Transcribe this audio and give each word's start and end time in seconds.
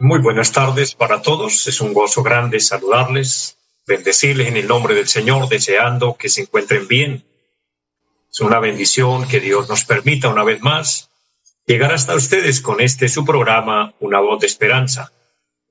Muy 0.00 0.18
buenas 0.18 0.50
tardes 0.50 0.94
para 0.94 1.22
todos. 1.22 1.68
Es 1.68 1.80
un 1.80 1.92
gozo 1.92 2.22
grande 2.22 2.58
saludarles, 2.58 3.56
bendecirles 3.86 4.48
en 4.48 4.56
el 4.56 4.66
nombre 4.66 4.94
del 4.94 5.06
Señor, 5.06 5.48
deseando 5.48 6.16
que 6.16 6.28
se 6.28 6.42
encuentren 6.42 6.88
bien. 6.88 7.24
Es 8.28 8.40
una 8.40 8.58
bendición 8.58 9.28
que 9.28 9.38
Dios 9.38 9.68
nos 9.68 9.84
permita 9.84 10.28
una 10.28 10.42
vez 10.42 10.60
más 10.60 11.10
llegar 11.66 11.92
hasta 11.92 12.16
ustedes 12.16 12.60
con 12.60 12.80
este 12.80 13.08
su 13.08 13.24
programa, 13.24 13.94
Una 14.00 14.18
voz 14.18 14.40
de 14.40 14.48
esperanza. 14.48 15.12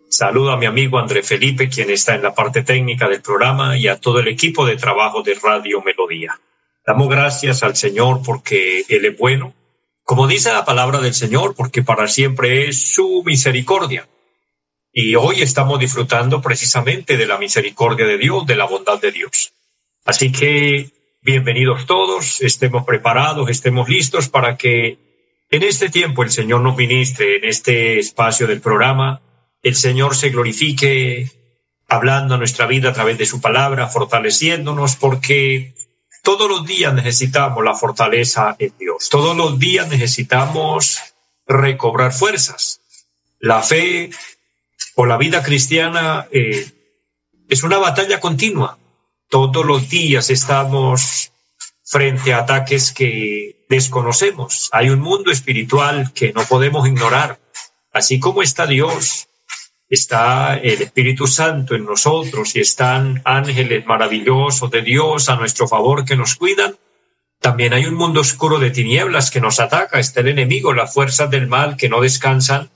Saludo 0.09 0.51
a 0.51 0.57
mi 0.57 0.65
amigo 0.65 0.97
André 0.97 1.23
Felipe, 1.23 1.67
quien 1.67 1.89
está 1.89 2.15
en 2.15 2.23
la 2.23 2.33
parte 2.33 2.63
técnica 2.63 3.09
del 3.09 3.21
programa, 3.21 3.77
y 3.77 3.89
a 3.89 3.99
todo 3.99 4.19
el 4.19 4.29
equipo 4.29 4.65
de 4.65 4.77
trabajo 4.77 5.23
de 5.23 5.35
Radio 5.35 5.81
Melodía. 5.81 6.39
Damos 6.85 7.09
gracias 7.09 7.63
al 7.63 7.75
Señor 7.75 8.21
porque 8.25 8.85
Él 8.87 9.05
es 9.05 9.17
bueno, 9.17 9.53
como 10.09 10.25
dice 10.25 10.51
la 10.51 10.65
palabra 10.65 11.01
del 11.01 11.13
Señor, 11.13 11.53
porque 11.53 11.83
para 11.83 12.07
siempre 12.07 12.67
es 12.67 12.93
su 12.95 13.21
misericordia. 13.23 14.09
Y 14.91 15.13
hoy 15.13 15.43
estamos 15.43 15.79
disfrutando 15.79 16.41
precisamente 16.41 17.15
de 17.15 17.27
la 17.27 17.37
misericordia 17.37 18.07
de 18.07 18.17
Dios, 18.17 18.43
de 18.47 18.55
la 18.55 18.65
bondad 18.65 18.99
de 18.99 19.11
Dios. 19.11 19.53
Así 20.05 20.31
que 20.31 20.89
bienvenidos 21.21 21.85
todos, 21.85 22.41
estemos 22.41 22.85
preparados, 22.85 23.51
estemos 23.51 23.87
listos 23.87 24.29
para 24.29 24.57
que 24.57 24.97
en 25.51 25.61
este 25.61 25.89
tiempo 25.89 26.23
el 26.23 26.31
Señor 26.31 26.61
nos 26.61 26.75
ministre 26.75 27.37
en 27.37 27.45
este 27.45 27.99
espacio 27.99 28.47
del 28.47 28.61
programa, 28.61 29.21
el 29.61 29.75
Señor 29.75 30.15
se 30.15 30.29
glorifique 30.29 31.29
hablando 31.87 32.33
a 32.33 32.39
nuestra 32.39 32.65
vida 32.65 32.89
a 32.89 32.93
través 32.93 33.19
de 33.19 33.27
su 33.27 33.41
palabra, 33.41 33.85
fortaleciéndonos, 33.89 34.95
porque 34.95 35.75
todos 36.21 36.49
los 36.49 36.65
días 36.65 36.93
necesitamos 36.93 37.63
la 37.63 37.75
fortaleza 37.75 38.55
en 38.59 38.73
Dios, 38.77 39.09
todos 39.09 39.35
los 39.35 39.57
días 39.57 39.87
necesitamos 39.87 40.99
recobrar 41.47 42.13
fuerzas. 42.13 42.81
La 43.39 43.63
fe 43.63 44.09
o 44.95 45.05
la 45.05 45.17
vida 45.17 45.41
cristiana 45.41 46.27
eh, 46.31 46.71
es 47.47 47.63
una 47.63 47.77
batalla 47.77 48.19
continua. 48.19 48.77
Todos 49.29 49.65
los 49.65 49.89
días 49.89 50.29
estamos 50.29 51.31
frente 51.83 52.33
a 52.33 52.39
ataques 52.39 52.91
que 52.91 53.65
desconocemos. 53.69 54.69
Hay 54.71 54.89
un 54.89 54.99
mundo 54.99 55.31
espiritual 55.31 56.11
que 56.13 56.33
no 56.33 56.43
podemos 56.43 56.87
ignorar. 56.87 57.39
Así 57.91 58.19
como 58.19 58.43
está 58.43 58.67
Dios, 58.67 59.28
está 59.89 60.55
el 60.57 60.81
Espíritu 60.81 61.25
Santo 61.27 61.75
en 61.75 61.85
nosotros 61.85 62.55
y 62.55 62.59
están 62.59 63.21
ángeles 63.25 63.85
maravillosos 63.85 64.69
de 64.69 64.81
Dios 64.81 65.29
a 65.29 65.35
nuestro 65.35 65.67
favor 65.67 66.05
que 66.05 66.15
nos 66.15 66.35
cuidan, 66.35 66.75
también 67.39 67.73
hay 67.73 67.85
un 67.85 67.95
mundo 67.95 68.19
oscuro 68.19 68.59
de 68.59 68.69
tinieblas 68.69 69.31
que 69.31 69.39
nos 69.39 69.59
ataca, 69.61 69.99
está 69.99 70.19
el 70.19 70.27
enemigo, 70.27 70.73
las 70.73 70.93
fuerzas 70.93 71.29
del 71.29 71.47
mal 71.47 71.77
que 71.77 71.87
no 71.87 72.01
descansan 72.01 72.69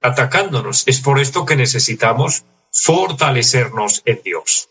atacándonos. 0.00 0.86
Es 0.88 1.00
por 1.00 1.20
esto 1.20 1.46
que 1.46 1.54
necesitamos 1.54 2.44
fortalecernos 2.72 4.02
en 4.04 4.20
Dios. 4.24 4.68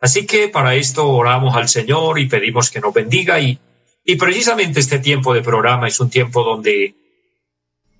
Así 0.00 0.26
que 0.26 0.48
para 0.48 0.74
esto 0.74 1.08
oramos 1.08 1.56
al 1.56 1.68
Señor 1.68 2.18
y 2.18 2.26
pedimos 2.26 2.70
que 2.70 2.80
nos 2.80 2.94
bendiga 2.94 3.38
y, 3.38 3.58
y 4.02 4.16
precisamente 4.16 4.80
este 4.80 4.98
tiempo 4.98 5.34
de 5.34 5.42
programa 5.42 5.88
es 5.88 6.00
un 6.00 6.08
tiempo 6.08 6.42
donde 6.42 6.94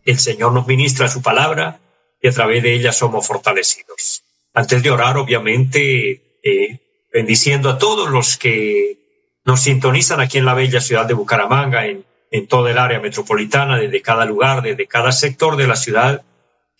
el 0.04 0.18
Señor 0.18 0.52
nos 0.52 0.66
ministra 0.66 1.08
su 1.08 1.20
palabra 1.20 1.78
y 2.26 2.28
a 2.28 2.32
través 2.32 2.60
de 2.60 2.74
ella 2.74 2.90
somos 2.90 3.24
fortalecidos. 3.24 4.24
Antes 4.52 4.82
de 4.82 4.90
orar, 4.90 5.16
obviamente, 5.16 6.38
eh, 6.42 6.80
bendiciendo 7.12 7.70
a 7.70 7.78
todos 7.78 8.10
los 8.10 8.36
que 8.36 8.98
nos 9.44 9.60
sintonizan 9.60 10.20
aquí 10.20 10.38
en 10.38 10.44
la 10.44 10.54
bella 10.54 10.80
ciudad 10.80 11.06
de 11.06 11.14
Bucaramanga, 11.14 11.86
en, 11.86 12.04
en 12.32 12.48
toda 12.48 12.72
el 12.72 12.78
área 12.78 12.98
metropolitana, 12.98 13.78
desde 13.78 14.02
cada 14.02 14.24
lugar, 14.24 14.60
desde 14.60 14.88
cada 14.88 15.12
sector 15.12 15.56
de 15.56 15.68
la 15.68 15.76
ciudad, 15.76 16.24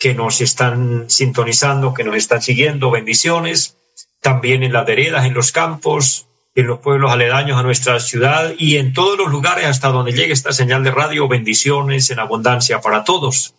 que 0.00 0.14
nos 0.14 0.40
están 0.40 1.08
sintonizando, 1.08 1.94
que 1.94 2.02
nos 2.02 2.16
están 2.16 2.42
siguiendo, 2.42 2.90
bendiciones, 2.90 3.76
también 4.20 4.64
en 4.64 4.72
las 4.72 4.84
veredas, 4.84 5.26
en 5.26 5.34
los 5.34 5.52
campos, 5.52 6.26
en 6.56 6.66
los 6.66 6.80
pueblos 6.80 7.12
aledaños 7.12 7.56
a 7.56 7.62
nuestra 7.62 8.00
ciudad 8.00 8.52
y 8.58 8.78
en 8.78 8.92
todos 8.92 9.16
los 9.16 9.30
lugares 9.30 9.66
hasta 9.66 9.90
donde 9.90 10.10
llegue 10.10 10.32
esta 10.32 10.52
señal 10.52 10.82
de 10.82 10.90
radio, 10.90 11.28
bendiciones 11.28 12.10
en 12.10 12.18
abundancia 12.18 12.80
para 12.80 13.04
todos. 13.04 13.54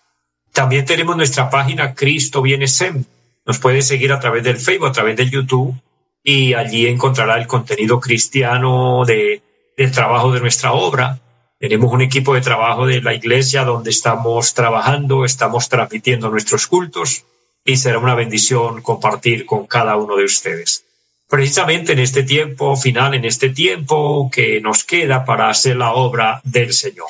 También 0.52 0.84
tenemos 0.84 1.16
nuestra 1.16 1.48
página 1.50 1.94
Cristo 1.94 2.42
Viene 2.42 2.66
Sem. 2.66 3.04
Nos 3.46 3.58
puede 3.58 3.82
seguir 3.82 4.12
a 4.12 4.20
través 4.20 4.42
del 4.42 4.56
Facebook, 4.56 4.88
a 4.88 4.92
través 4.92 5.16
del 5.16 5.30
YouTube 5.30 5.74
y 6.24 6.54
allí 6.54 6.88
encontrará 6.88 7.36
el 7.38 7.46
contenido 7.46 8.00
cristiano 8.00 9.04
de, 9.04 9.42
del 9.76 9.92
trabajo 9.92 10.32
de 10.32 10.40
nuestra 10.40 10.72
obra 10.72 11.20
tenemos 11.64 11.94
un 11.94 12.02
equipo 12.02 12.34
de 12.34 12.42
trabajo 12.42 12.86
de 12.86 13.00
la 13.00 13.14
iglesia 13.14 13.64
donde 13.64 13.88
estamos 13.88 14.52
trabajando, 14.52 15.24
estamos 15.24 15.70
transmitiendo 15.70 16.28
nuestros 16.28 16.66
cultos 16.66 17.24
y 17.64 17.76
será 17.76 17.98
una 17.98 18.14
bendición 18.14 18.82
compartir 18.82 19.46
con 19.46 19.66
cada 19.66 19.96
uno 19.96 20.16
de 20.16 20.24
ustedes. 20.24 20.84
Precisamente 21.26 21.92
en 21.92 22.00
este 22.00 22.22
tiempo 22.22 22.76
final, 22.76 23.14
en 23.14 23.24
este 23.24 23.48
tiempo 23.48 24.30
que 24.30 24.60
nos 24.60 24.84
queda 24.84 25.24
para 25.24 25.48
hacer 25.48 25.76
la 25.76 25.94
obra 25.94 26.42
del 26.44 26.74
Señor. 26.74 27.08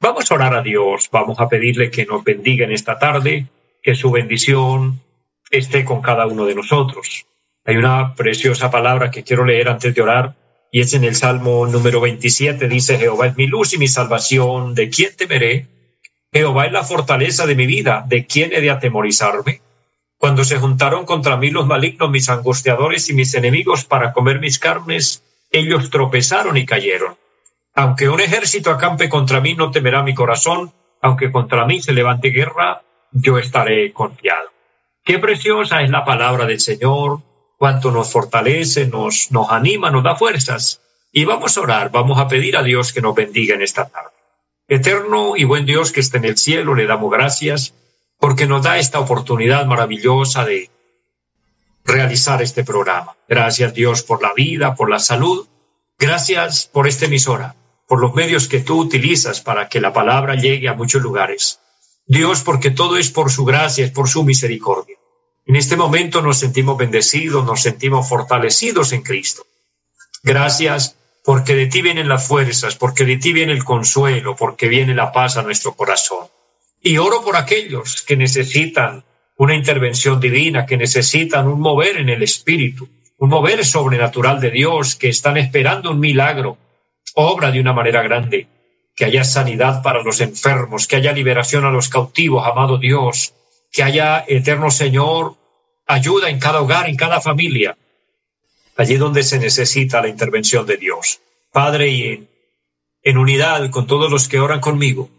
Vamos 0.00 0.28
a 0.28 0.34
orar 0.34 0.54
a 0.54 0.62
Dios, 0.62 1.08
vamos 1.12 1.38
a 1.38 1.48
pedirle 1.48 1.88
que 1.88 2.04
nos 2.04 2.24
bendiga 2.24 2.64
en 2.64 2.72
esta 2.72 2.98
tarde, 2.98 3.46
que 3.80 3.94
su 3.94 4.10
bendición 4.10 5.00
esté 5.52 5.84
con 5.84 6.02
cada 6.02 6.26
uno 6.26 6.46
de 6.46 6.56
nosotros. 6.56 7.26
Hay 7.66 7.76
una 7.76 8.14
preciosa 8.14 8.70
palabra 8.70 9.10
que 9.10 9.22
quiero 9.22 9.44
leer 9.44 9.68
antes 9.68 9.94
de 9.94 10.02
orar 10.02 10.34
y 10.70 10.80
es 10.80 10.92
en 10.92 11.04
el 11.04 11.14
Salmo 11.14 11.66
número 11.66 12.00
27, 12.00 12.68
dice, 12.68 12.98
Jehová 12.98 13.28
es 13.28 13.36
mi 13.36 13.46
luz 13.46 13.74
y 13.74 13.78
mi 13.78 13.88
salvación, 13.88 14.74
¿de 14.74 14.90
quién 14.90 15.16
temeré? 15.16 15.68
Jehová 16.32 16.66
es 16.66 16.72
la 16.72 16.82
fortaleza 16.82 17.46
de 17.46 17.54
mi 17.54 17.64
vida, 17.64 18.04
¿de 18.06 18.26
quién 18.26 18.52
he 18.52 18.60
de 18.60 18.70
atemorizarme? 18.70 19.62
Cuando 20.18 20.44
se 20.44 20.58
juntaron 20.58 21.06
contra 21.06 21.36
mí 21.36 21.50
los 21.50 21.66
malignos, 21.66 22.10
mis 22.10 22.28
angustiadores 22.28 23.08
y 23.08 23.14
mis 23.14 23.34
enemigos 23.34 23.84
para 23.84 24.12
comer 24.12 24.40
mis 24.40 24.58
carnes, 24.58 25.22
ellos 25.52 25.90
tropezaron 25.90 26.56
y 26.56 26.66
cayeron. 26.66 27.16
Aunque 27.74 28.08
un 28.08 28.20
ejército 28.20 28.70
acampe 28.70 29.08
contra 29.08 29.40
mí, 29.40 29.54
no 29.54 29.70
temerá 29.70 30.02
mi 30.02 30.12
corazón, 30.12 30.72
aunque 31.00 31.30
contra 31.30 31.64
mí 31.66 31.80
se 31.80 31.92
levante 31.92 32.28
guerra, 32.28 32.82
yo 33.12 33.38
estaré 33.38 33.92
confiado. 33.92 34.50
Qué 35.04 35.18
preciosa 35.18 35.82
es 35.82 35.90
la 35.90 36.04
palabra 36.04 36.46
del 36.46 36.60
Señor, 36.60 37.20
cuánto 37.64 37.90
nos 37.90 38.12
fortalece, 38.12 38.86
nos, 38.88 39.28
nos 39.30 39.50
anima, 39.50 39.90
nos 39.90 40.04
da 40.04 40.16
fuerzas. 40.16 40.82
Y 41.10 41.24
vamos 41.24 41.56
a 41.56 41.62
orar, 41.62 41.90
vamos 41.90 42.18
a 42.18 42.28
pedir 42.28 42.58
a 42.58 42.62
Dios 42.62 42.92
que 42.92 43.00
nos 43.00 43.14
bendiga 43.14 43.54
en 43.54 43.62
esta 43.62 43.88
tarde. 43.88 44.10
Eterno 44.68 45.34
y 45.34 45.44
buen 45.44 45.64
Dios 45.64 45.90
que 45.90 46.00
está 46.00 46.18
en 46.18 46.26
el 46.26 46.36
cielo, 46.36 46.74
le 46.74 46.84
damos 46.84 47.10
gracias 47.10 47.72
porque 48.20 48.46
nos 48.46 48.62
da 48.64 48.76
esta 48.76 49.00
oportunidad 49.00 49.64
maravillosa 49.64 50.44
de 50.44 50.68
realizar 51.86 52.42
este 52.42 52.64
programa. 52.64 53.16
Gracias 53.26 53.72
Dios 53.72 54.02
por 54.02 54.20
la 54.20 54.34
vida, 54.34 54.74
por 54.74 54.90
la 54.90 54.98
salud. 54.98 55.48
Gracias 55.98 56.68
por 56.70 56.86
esta 56.86 57.06
emisora, 57.06 57.56
por 57.88 57.98
los 57.98 58.12
medios 58.12 58.46
que 58.46 58.60
tú 58.60 58.78
utilizas 58.78 59.40
para 59.40 59.70
que 59.70 59.80
la 59.80 59.94
palabra 59.94 60.34
llegue 60.34 60.68
a 60.68 60.74
muchos 60.74 61.00
lugares. 61.00 61.60
Dios, 62.06 62.42
porque 62.42 62.70
todo 62.70 62.98
es 62.98 63.08
por 63.08 63.30
su 63.30 63.46
gracia, 63.46 63.86
es 63.86 63.90
por 63.90 64.06
su 64.06 64.22
misericordia. 64.22 64.93
En 65.46 65.56
este 65.56 65.76
momento 65.76 66.22
nos 66.22 66.38
sentimos 66.38 66.78
bendecidos, 66.78 67.44
nos 67.44 67.62
sentimos 67.62 68.08
fortalecidos 68.08 68.92
en 68.92 69.02
Cristo. 69.02 69.46
Gracias 70.22 70.96
porque 71.24 71.54
de 71.54 71.66
ti 71.66 71.82
vienen 71.82 72.08
las 72.08 72.26
fuerzas, 72.26 72.76
porque 72.76 73.04
de 73.04 73.16
ti 73.16 73.32
viene 73.32 73.52
el 73.52 73.64
consuelo, 73.64 74.36
porque 74.36 74.68
viene 74.68 74.94
la 74.94 75.12
paz 75.12 75.36
a 75.36 75.42
nuestro 75.42 75.74
corazón. 75.74 76.26
Y 76.82 76.98
oro 76.98 77.22
por 77.22 77.36
aquellos 77.36 78.02
que 78.02 78.16
necesitan 78.16 79.04
una 79.36 79.54
intervención 79.54 80.20
divina, 80.20 80.66
que 80.66 80.76
necesitan 80.76 81.48
un 81.48 81.60
mover 81.60 81.96
en 81.96 82.08
el 82.08 82.22
espíritu, 82.22 82.88
un 83.18 83.30
mover 83.30 83.64
sobrenatural 83.64 84.40
de 84.40 84.50
Dios, 84.50 84.96
que 84.96 85.08
están 85.08 85.36
esperando 85.36 85.90
un 85.90 86.00
milagro, 86.00 86.58
obra 87.14 87.50
de 87.50 87.60
una 87.60 87.72
manera 87.72 88.02
grande, 88.02 88.48
que 88.94 89.04
haya 89.04 89.24
sanidad 89.24 89.82
para 89.82 90.02
los 90.02 90.20
enfermos, 90.20 90.86
que 90.86 90.96
haya 90.96 91.12
liberación 91.12 91.64
a 91.64 91.70
los 91.70 91.88
cautivos, 91.88 92.46
amado 92.46 92.78
Dios, 92.78 93.34
que 93.74 93.82
haya, 93.82 94.24
eterno 94.28 94.70
Señor, 94.70 95.34
ayuda 95.86 96.30
en 96.30 96.38
cada 96.38 96.60
hogar, 96.60 96.88
en 96.88 96.94
cada 96.94 97.20
familia, 97.20 97.76
allí 98.76 98.96
donde 98.96 99.24
se 99.24 99.40
necesita 99.40 100.00
la 100.00 100.06
intervención 100.06 100.64
de 100.64 100.76
Dios. 100.76 101.20
Padre, 101.50 101.88
y 101.88 102.02
en, 102.04 102.28
en 103.02 103.18
unidad 103.18 103.68
con 103.70 103.88
todos 103.88 104.08
los 104.12 104.28
que 104.28 104.38
oran 104.38 104.60
conmigo, 104.60 105.10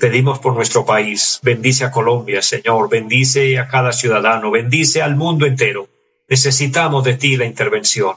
pedimos 0.00 0.38
por 0.38 0.54
nuestro 0.54 0.86
país. 0.86 1.38
Bendice 1.42 1.84
a 1.84 1.90
Colombia, 1.90 2.40
Señor, 2.40 2.88
bendice 2.88 3.58
a 3.58 3.68
cada 3.68 3.92
ciudadano, 3.92 4.50
bendice 4.50 5.02
al 5.02 5.14
mundo 5.14 5.44
entero. 5.44 5.86
Necesitamos 6.30 7.04
de 7.04 7.18
ti 7.18 7.36
la 7.36 7.44
intervención. 7.44 8.16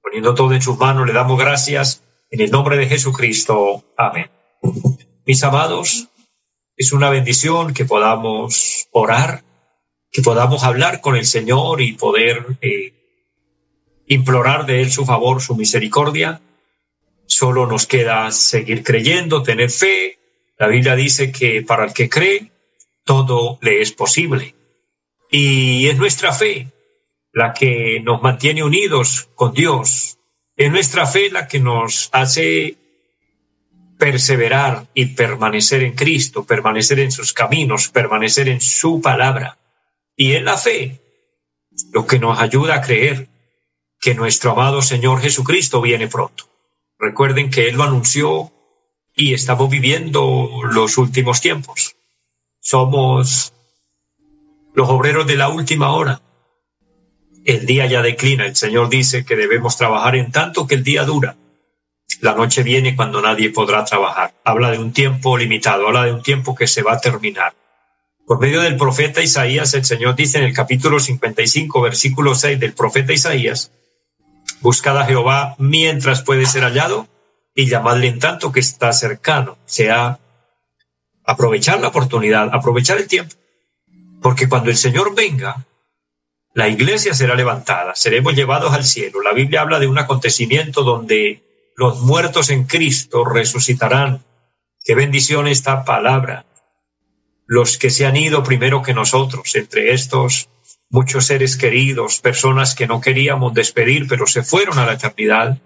Poniendo 0.00 0.36
todo 0.36 0.54
en 0.54 0.62
sus 0.62 0.78
manos, 0.78 1.04
le 1.04 1.12
damos 1.12 1.36
gracias 1.36 2.04
en 2.30 2.42
el 2.42 2.50
nombre 2.52 2.76
de 2.76 2.86
Jesucristo. 2.86 3.82
Amén. 3.96 4.30
Mis 5.26 5.42
amados, 5.42 6.06
es 6.80 6.92
una 6.92 7.10
bendición 7.10 7.74
que 7.74 7.84
podamos 7.84 8.88
orar, 8.92 9.44
que 10.10 10.22
podamos 10.22 10.64
hablar 10.64 11.02
con 11.02 11.14
el 11.14 11.26
Señor 11.26 11.82
y 11.82 11.92
poder 11.92 12.56
eh, 12.62 12.94
implorar 14.06 14.64
de 14.64 14.80
Él 14.80 14.90
su 14.90 15.04
favor, 15.04 15.42
su 15.42 15.54
misericordia. 15.54 16.40
Solo 17.26 17.66
nos 17.66 17.86
queda 17.86 18.30
seguir 18.30 18.82
creyendo, 18.82 19.42
tener 19.42 19.70
fe. 19.70 20.18
La 20.56 20.68
Biblia 20.68 20.96
dice 20.96 21.30
que 21.30 21.60
para 21.60 21.84
el 21.84 21.92
que 21.92 22.08
cree, 22.08 22.50
todo 23.04 23.58
le 23.60 23.82
es 23.82 23.92
posible. 23.92 24.54
Y 25.30 25.86
es 25.86 25.98
nuestra 25.98 26.32
fe 26.32 26.68
la 27.34 27.52
que 27.52 28.00
nos 28.02 28.22
mantiene 28.22 28.64
unidos 28.64 29.28
con 29.34 29.52
Dios, 29.52 30.18
es 30.56 30.70
nuestra 30.70 31.04
fe 31.04 31.30
la 31.30 31.46
que 31.46 31.60
nos 31.60 32.08
hace 32.12 32.78
perseverar 34.00 34.88
y 34.94 35.06
permanecer 35.14 35.84
en 35.84 35.94
Cristo, 35.94 36.44
permanecer 36.44 36.98
en 36.98 37.12
sus 37.12 37.32
caminos, 37.32 37.88
permanecer 37.88 38.48
en 38.48 38.60
su 38.60 39.00
palabra. 39.00 39.58
Y 40.16 40.32
es 40.32 40.42
la 40.42 40.56
fe 40.56 41.00
lo 41.92 42.04
que 42.04 42.18
nos 42.18 42.40
ayuda 42.40 42.74
a 42.74 42.80
creer 42.80 43.28
que 44.00 44.16
nuestro 44.16 44.50
amado 44.50 44.82
Señor 44.82 45.20
Jesucristo 45.20 45.80
viene 45.80 46.08
pronto. 46.08 46.50
Recuerden 46.98 47.50
que 47.50 47.68
Él 47.68 47.76
lo 47.76 47.84
anunció 47.84 48.52
y 49.14 49.34
estamos 49.34 49.70
viviendo 49.70 50.62
los 50.64 50.98
últimos 50.98 51.40
tiempos. 51.40 51.94
Somos 52.58 53.52
los 54.74 54.88
obreros 54.88 55.28
de 55.28 55.36
la 55.36 55.48
última 55.48 55.92
hora 55.92 56.20
el 57.44 57.66
día 57.66 57.86
ya 57.86 58.02
declina. 58.02 58.46
El 58.46 58.56
Señor 58.56 58.88
dice 58.88 59.24
que 59.24 59.36
debemos 59.36 59.76
trabajar 59.76 60.16
en 60.16 60.30
tanto 60.30 60.66
que 60.66 60.74
el 60.74 60.84
día 60.84 61.04
dura. 61.04 61.36
La 62.20 62.34
noche 62.34 62.62
viene 62.62 62.94
cuando 62.94 63.22
nadie 63.22 63.50
podrá 63.50 63.84
trabajar. 63.84 64.34
Habla 64.44 64.70
de 64.70 64.78
un 64.78 64.92
tiempo 64.92 65.38
limitado, 65.38 65.86
habla 65.86 66.04
de 66.04 66.12
un 66.12 66.22
tiempo 66.22 66.54
que 66.54 66.66
se 66.66 66.82
va 66.82 66.94
a 66.94 67.00
terminar. 67.00 67.54
Por 68.26 68.38
medio 68.38 68.60
del 68.60 68.76
profeta 68.76 69.22
Isaías, 69.22 69.74
el 69.74 69.84
Señor 69.84 70.14
dice 70.14 70.38
en 70.38 70.44
el 70.44 70.52
capítulo 70.52 71.00
55, 71.00 71.80
versículo 71.80 72.34
6 72.34 72.60
del 72.60 72.74
profeta 72.74 73.12
Isaías, 73.12 73.72
Buscad 74.60 74.98
a 74.98 75.06
Jehová 75.06 75.54
mientras 75.58 76.22
puede 76.22 76.44
ser 76.44 76.64
hallado 76.64 77.08
y 77.54 77.66
llamadle 77.66 78.08
en 78.08 78.18
tanto 78.18 78.52
que 78.52 78.60
está 78.60 78.92
cercano. 78.92 79.56
Sea 79.64 80.18
aprovechar 81.24 81.80
la 81.80 81.88
oportunidad, 81.88 82.50
aprovechar 82.52 82.98
el 82.98 83.08
tiempo. 83.08 83.34
Porque 84.20 84.48
cuando 84.48 84.70
el 84.70 84.76
Señor 84.76 85.14
venga, 85.14 85.64
la 86.52 86.68
iglesia 86.68 87.14
será 87.14 87.34
levantada, 87.34 87.94
seremos 87.94 88.34
llevados 88.34 88.74
al 88.74 88.84
cielo. 88.84 89.22
La 89.22 89.32
Biblia 89.32 89.62
habla 89.62 89.78
de 89.78 89.86
un 89.86 89.98
acontecimiento 89.98 90.82
donde 90.82 91.42
los 91.80 92.02
muertos 92.02 92.50
en 92.50 92.64
Cristo 92.64 93.24
resucitarán. 93.24 94.22
Qué 94.84 94.94
bendición 94.94 95.48
esta 95.48 95.82
palabra. 95.86 96.44
Los 97.46 97.78
que 97.78 97.88
se 97.88 98.04
han 98.04 98.18
ido 98.18 98.42
primero 98.42 98.82
que 98.82 98.92
nosotros, 98.92 99.54
entre 99.54 99.94
estos 99.94 100.50
muchos 100.90 101.24
seres 101.24 101.56
queridos, 101.56 102.20
personas 102.20 102.74
que 102.74 102.86
no 102.86 103.00
queríamos 103.00 103.54
despedir, 103.54 104.06
pero 104.08 104.26
se 104.26 104.42
fueron 104.42 104.78
a 104.78 104.84
la 104.84 104.92
eternidad. 104.92 105.56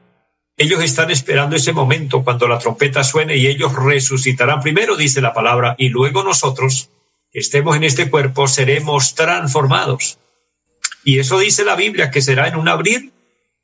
Ellos 0.56 0.84
están 0.84 1.11
esperando 1.11 1.56
ese 1.56 1.72
momento 1.72 2.22
cuando 2.22 2.46
la 2.46 2.60
trompeta 2.60 3.02
suene 3.02 3.37
y 3.37 3.49
ellos 3.49 3.75
resucitarán 3.75 4.60
primero, 4.60 4.94
dice 4.94 5.20
la 5.20 5.34
palabra, 5.34 5.75
y 5.78 5.88
luego 5.88 6.22
nosotros, 6.22 6.90
que 7.32 7.40
estemos 7.40 7.75
en 7.75 7.82
este 7.82 8.08
cuerpo, 8.08 8.46
seremos 8.46 9.17
transformados 9.17 10.20
y 11.02 11.19
eso 11.19 11.40
dice 11.40 11.64
la 11.64 11.75
Biblia, 11.75 12.12
que 12.12 12.22
será 12.22 12.46
en 12.46 12.55
un 12.55 12.69
abrir 12.69 13.10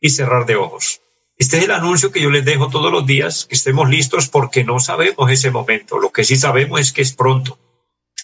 y 0.00 0.10
cerrar 0.10 0.46
de 0.46 0.56
ojos. 0.56 1.00
Este 1.40 1.56
es 1.56 1.64
el 1.64 1.70
anuncio 1.70 2.12
que 2.12 2.20
yo 2.20 2.28
les 2.28 2.44
dejo 2.44 2.68
todos 2.68 2.92
los 2.92 3.06
días, 3.06 3.46
que 3.46 3.54
estemos 3.54 3.88
listos 3.88 4.28
porque 4.28 4.62
no 4.62 4.78
sabemos 4.78 5.30
ese 5.30 5.50
momento. 5.50 5.98
Lo 5.98 6.12
que 6.12 6.22
sí 6.22 6.36
sabemos 6.36 6.78
es 6.80 6.92
que 6.92 7.00
es 7.00 7.14
pronto, 7.14 7.58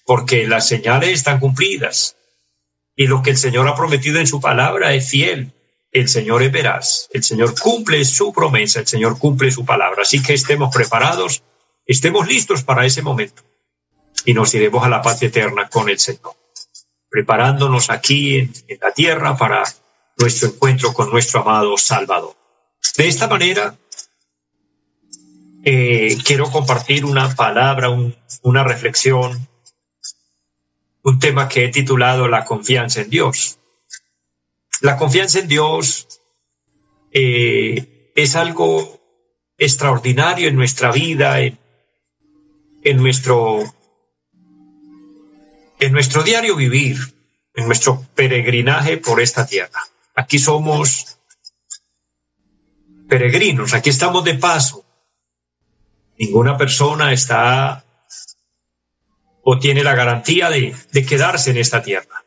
porque 0.04 0.46
las 0.46 0.68
señales 0.68 1.08
están 1.08 1.40
cumplidas. 1.40 2.16
Y 2.94 3.06
lo 3.06 3.22
que 3.22 3.30
el 3.30 3.38
Señor 3.38 3.66
ha 3.68 3.74
prometido 3.74 4.20
en 4.20 4.26
su 4.26 4.38
palabra 4.38 4.92
es 4.92 5.08
fiel. 5.08 5.54
El 5.92 6.10
Señor 6.10 6.42
es 6.42 6.52
veraz. 6.52 7.08
El 7.10 7.24
Señor 7.24 7.58
cumple 7.58 8.04
su 8.04 8.34
promesa, 8.34 8.80
el 8.80 8.86
Señor 8.86 9.18
cumple 9.18 9.50
su 9.50 9.64
palabra. 9.64 10.02
Así 10.02 10.22
que 10.22 10.34
estemos 10.34 10.74
preparados, 10.74 11.42
estemos 11.86 12.28
listos 12.28 12.64
para 12.64 12.84
ese 12.84 13.00
momento. 13.00 13.42
Y 14.26 14.34
nos 14.34 14.54
iremos 14.54 14.84
a 14.84 14.90
la 14.90 15.00
paz 15.00 15.22
eterna 15.22 15.70
con 15.70 15.88
el 15.88 15.98
Señor 15.98 16.36
preparándonos 17.08 17.88
aquí 17.88 18.36
en, 18.36 18.52
la 18.78 18.92
tierra 18.92 19.34
para 19.38 19.62
nuestro 20.18 20.48
encuentro 20.48 20.92
con 20.92 21.08
nuestro 21.08 21.40
amado 21.40 21.78
Salvador. 21.78 22.34
De 22.96 23.08
esta 23.08 23.28
manera, 23.28 23.76
eh, 25.64 26.16
quiero 26.24 26.50
compartir 26.50 27.04
una 27.04 27.34
palabra, 27.34 27.90
una 28.42 28.64
reflexión, 28.64 29.48
un 31.02 31.18
tema 31.18 31.48
que 31.48 31.64
he 31.64 31.68
titulado 31.68 32.26
La 32.28 32.44
confianza 32.44 33.02
en 33.02 33.10
Dios. 33.10 33.58
La 34.80 34.96
confianza 34.96 35.40
en 35.40 35.48
Dios 35.48 36.20
eh, 37.12 38.12
es 38.14 38.34
algo 38.34 39.00
extraordinario 39.58 40.48
en 40.48 40.56
nuestra 40.56 40.90
vida, 40.90 41.40
en 41.40 41.58
nuestro 42.96 43.74
en 45.78 45.92
nuestro 45.92 46.22
diario 46.22 46.56
vivir, 46.56 46.96
en 47.54 47.66
nuestro 47.66 48.06
peregrinaje 48.14 48.96
por 48.96 49.20
esta 49.20 49.46
tierra. 49.46 49.80
Aquí 50.14 50.38
somos 50.38 51.15
peregrinos, 53.08 53.74
aquí 53.74 53.90
estamos 53.90 54.24
de 54.24 54.34
paso. 54.34 54.84
Ninguna 56.18 56.56
persona 56.56 57.12
está 57.12 57.84
o 59.48 59.58
tiene 59.58 59.84
la 59.84 59.94
garantía 59.94 60.50
de, 60.50 60.74
quedarse 61.06 61.50
en 61.50 61.58
esta 61.58 61.82
tierra. 61.82 62.24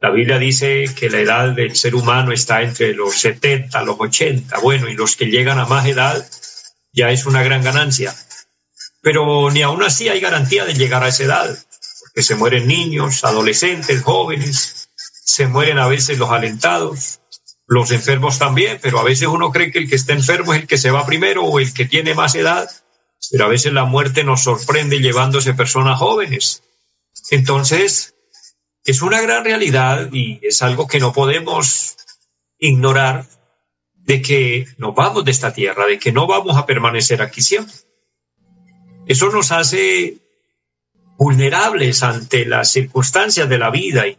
La 0.00 0.10
Biblia 0.10 0.38
dice 0.38 0.84
que 0.94 1.10
la 1.10 1.18
edad 1.18 1.48
del 1.50 1.74
ser 1.74 1.96
humano 1.96 2.30
está 2.30 2.62
entre 2.62 2.94
los 2.94 3.18
70, 3.18 3.82
los 3.82 3.96
80. 3.98 4.58
Bueno, 4.60 4.88
y 4.88 4.94
los 4.94 5.16
que 5.16 5.26
llegan 5.26 5.58
a 5.58 5.66
más 5.66 5.86
edad 5.86 6.24
ya 6.92 7.10
es 7.10 7.26
una 7.26 7.42
gran 7.42 7.64
ganancia. 7.64 8.14
Pero 9.02 9.50
ni 9.50 9.62
aún 9.62 9.82
así 9.82 10.08
hay 10.08 10.20
garantía 10.20 10.64
de 10.64 10.74
llegar 10.74 11.02
a 11.02 11.08
esa 11.08 11.24
edad 11.24 11.58
que 12.14 12.22
se 12.22 12.36
mueren 12.36 12.68
niños, 12.68 13.24
adolescentes, 13.24 14.02
jóvenes, 14.02 14.90
se 14.94 15.48
mueren 15.48 15.78
a 15.78 15.88
veces 15.88 16.18
los 16.18 16.30
alentados, 16.30 17.20
los 17.68 17.90
enfermos 17.90 18.38
también, 18.38 18.78
pero 18.80 18.98
a 18.98 19.04
veces 19.04 19.28
uno 19.28 19.52
cree 19.52 19.70
que 19.70 19.78
el 19.78 19.88
que 19.88 19.96
está 19.96 20.14
enfermo 20.14 20.54
es 20.54 20.62
el 20.62 20.66
que 20.66 20.78
se 20.78 20.90
va 20.90 21.04
primero 21.04 21.44
o 21.44 21.60
el 21.60 21.74
que 21.74 21.84
tiene 21.84 22.14
más 22.14 22.34
edad, 22.34 22.68
pero 23.30 23.44
a 23.44 23.48
veces 23.48 23.74
la 23.74 23.84
muerte 23.84 24.24
nos 24.24 24.42
sorprende 24.42 25.00
llevándose 25.00 25.52
personas 25.52 25.98
jóvenes. 25.98 26.62
Entonces, 27.30 28.14
es 28.84 29.02
una 29.02 29.20
gran 29.20 29.44
realidad 29.44 30.08
y 30.12 30.40
es 30.40 30.62
algo 30.62 30.88
que 30.88 30.98
no 30.98 31.12
podemos 31.12 31.96
ignorar 32.58 33.26
de 33.94 34.22
que 34.22 34.66
nos 34.78 34.94
vamos 34.94 35.26
de 35.26 35.30
esta 35.30 35.52
tierra, 35.52 35.86
de 35.86 35.98
que 35.98 36.10
no 36.10 36.26
vamos 36.26 36.56
a 36.56 36.64
permanecer 36.64 37.20
aquí 37.20 37.42
siempre. 37.42 37.74
Eso 39.06 39.28
nos 39.28 39.52
hace 39.52 40.16
vulnerables 41.18 42.02
ante 42.02 42.46
las 42.46 42.70
circunstancias 42.72 43.46
de 43.46 43.58
la 43.58 43.70
vida 43.70 44.06
y 44.06 44.16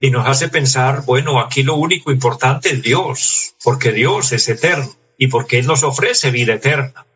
y 0.00 0.10
nos 0.10 0.26
hace 0.26 0.48
pensar, 0.48 1.04
bueno, 1.04 1.38
aquí 1.38 1.62
lo 1.62 1.76
único 1.76 2.10
importante 2.10 2.70
es 2.70 2.82
Dios, 2.82 3.54
porque 3.62 3.92
Dios 3.92 4.32
es 4.32 4.48
eterno 4.48 4.90
y 5.18 5.26
porque 5.26 5.58
Él 5.58 5.66
nos 5.66 5.82
ofrece 5.82 6.30
vida 6.30 6.54
eterna, 6.54 7.06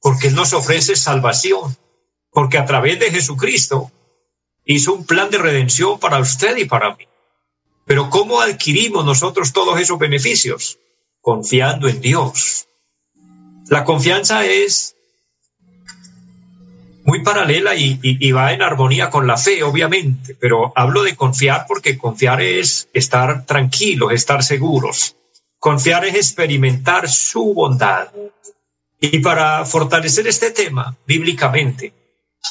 porque 0.00 0.26
Él 0.26 0.34
nos 0.34 0.52
ofrece 0.52 0.96
salvación, 0.96 1.76
porque 2.32 2.58
a 2.58 2.64
través 2.64 2.98
de 2.98 3.12
Jesucristo 3.12 3.92
hizo 4.64 4.92
un 4.92 5.06
plan 5.06 5.30
de 5.30 5.38
redención 5.38 6.00
para 6.00 6.18
usted 6.18 6.56
y 6.56 6.64
para 6.64 6.96
mí. 6.96 7.06
Pero 7.86 8.10
¿cómo 8.10 8.40
adquirimos 8.40 9.04
nosotros 9.04 9.52
todos 9.52 9.80
esos 9.80 9.98
beneficios? 9.98 10.80
Confiando 11.20 11.88
en 11.88 12.00
Dios. 12.00 12.66
La 13.68 13.84
confianza 13.84 14.44
es 14.44 14.96
muy 17.04 17.22
paralela 17.22 17.74
y, 17.74 18.32
va 18.32 18.52
en 18.52 18.62
armonía 18.62 19.10
con 19.10 19.26
la 19.26 19.36
fe, 19.36 19.62
obviamente, 19.62 20.36
pero 20.38 20.72
hablo 20.76 21.02
de 21.02 21.16
confiar 21.16 21.66
porque 21.66 21.98
confiar 21.98 22.40
es 22.40 22.88
estar 22.92 23.44
tranquilos, 23.44 24.12
estar 24.12 24.42
seguros. 24.42 25.16
Confiar 25.58 26.04
es 26.04 26.14
experimentar 26.14 27.08
su 27.08 27.54
bondad. 27.54 28.08
Y 29.00 29.18
para 29.18 29.64
fortalecer 29.64 30.26
este 30.28 30.52
tema 30.52 30.96
bíblicamente, 31.06 31.92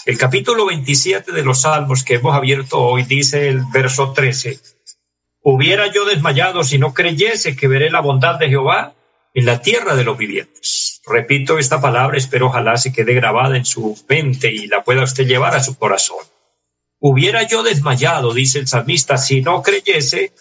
el 0.06 0.18
capítulo 0.18 0.66
27 0.66 1.32
de 1.32 1.44
los 1.44 1.62
Salmos 1.62 2.04
que 2.04 2.16
hemos 2.16 2.36
abierto 2.36 2.80
hoy 2.80 3.04
dice 3.04 3.48
el 3.48 3.64
verso 3.74 4.12
13, 4.12 4.60
hubiera 5.44 5.92
yo 5.92 6.06
desmayado 6.06 6.64
si 6.64 6.78
no 6.78 6.94
creyese 6.94 7.56
que 7.56 7.68
veré 7.68 7.90
la 7.90 8.02
bondad 8.02 8.38
de 8.38 8.50
Jehová 8.50 8.94
en 9.34 9.46
la 9.46 9.62
tierra 9.62 9.96
de 9.96 10.04
los 10.04 10.18
vivientes. 10.18 11.02
Repito 11.06 11.58
esta 11.58 11.80
palabra, 11.82 12.18
espero 12.18 12.48
ojalá 12.48 12.78
se 12.78 12.92
quede 12.92 13.14
grabada 13.14 13.58
en 13.58 13.66
su 13.66 13.98
mente 14.10 14.52
y 14.52 14.68
la 14.68 14.84
pueda 14.84 15.04
usted 15.04 15.26
llevar 15.26 15.56
a 15.56 15.64
su 15.64 15.78
corazón. 15.78 16.26
Hubiera 17.00 17.48
yo 17.48 17.64
desmayado, 17.64 18.34
dice 18.34 18.60
el 18.60 18.68
salmista, 18.68 19.18
si 19.18 19.42
no 19.42 19.64
creyese 19.64 20.34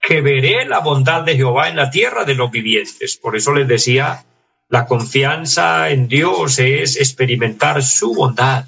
que 0.00 0.20
veré 0.22 0.64
la 0.64 0.80
bondad 0.80 1.22
de 1.22 1.36
Jehová 1.36 1.68
en 1.68 1.76
la 1.76 1.90
tierra 1.90 2.24
de 2.24 2.34
los 2.34 2.50
vivientes. 2.50 3.16
Por 3.16 3.36
eso 3.36 3.52
les 3.52 3.68
decía, 3.68 4.24
la 4.68 4.86
confianza 4.86 5.90
en 5.90 6.08
Dios 6.08 6.58
es 6.58 6.96
experimentar 6.96 7.82
su 7.82 8.14
bondad, 8.14 8.66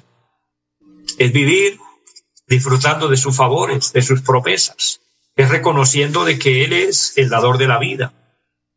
es 1.17 1.33
vivir 1.33 1.79
disfrutando 2.47 3.07
de 3.07 3.17
sus 3.17 3.35
favores, 3.35 3.93
de 3.93 4.01
sus 4.01 4.21
promesas, 4.21 5.01
es 5.35 5.49
reconociendo 5.49 6.23
de 6.25 6.37
que 6.37 6.63
Él 6.63 6.73
es 6.73 7.17
el 7.17 7.29
dador 7.29 7.57
de 7.57 7.67
la 7.67 7.79
vida, 7.79 8.13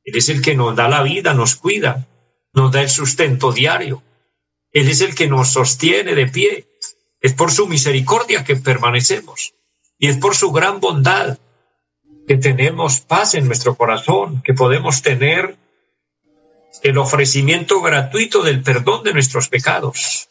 él 0.07 0.17
es 0.17 0.29
el 0.29 0.41
que 0.41 0.55
nos 0.55 0.77
da 0.77 0.89
la 0.89 1.03
vida, 1.03 1.35
nos 1.35 1.57
cuida, 1.57 2.07
nos 2.53 2.71
da 2.71 2.81
el 2.81 2.89
sustento 2.89 3.53
diario. 3.53 4.05
Él 4.71 4.89
es 4.89 5.01
el 5.01 5.17
que 5.17 5.27
nos 5.27 5.53
sostiene 5.53 6.15
de 6.15 6.29
pie. 6.29 6.69
Es 7.21 7.33
por 7.33 7.51
su 7.51 7.67
misericordia 7.67 8.45
que 8.45 8.55
permanecemos. 8.55 9.55
Y 9.99 10.07
es 10.07 10.17
por 10.19 10.37
su 10.37 10.53
gran 10.53 10.79
bondad 10.79 11.39
que 12.29 12.37
tenemos 12.37 13.01
paz 13.01 13.35
en 13.35 13.47
nuestro 13.47 13.75
corazón, 13.75 14.43
que 14.43 14.55
podemos 14.55 15.03
tener 15.03 15.57
el 16.85 16.99
ofrecimiento 16.99 17.81
gratuito 17.81 18.43
del 18.43 18.63
perdón 18.63 19.03
de 19.03 19.13
nuestros 19.13 19.49
pecados. 19.49 20.29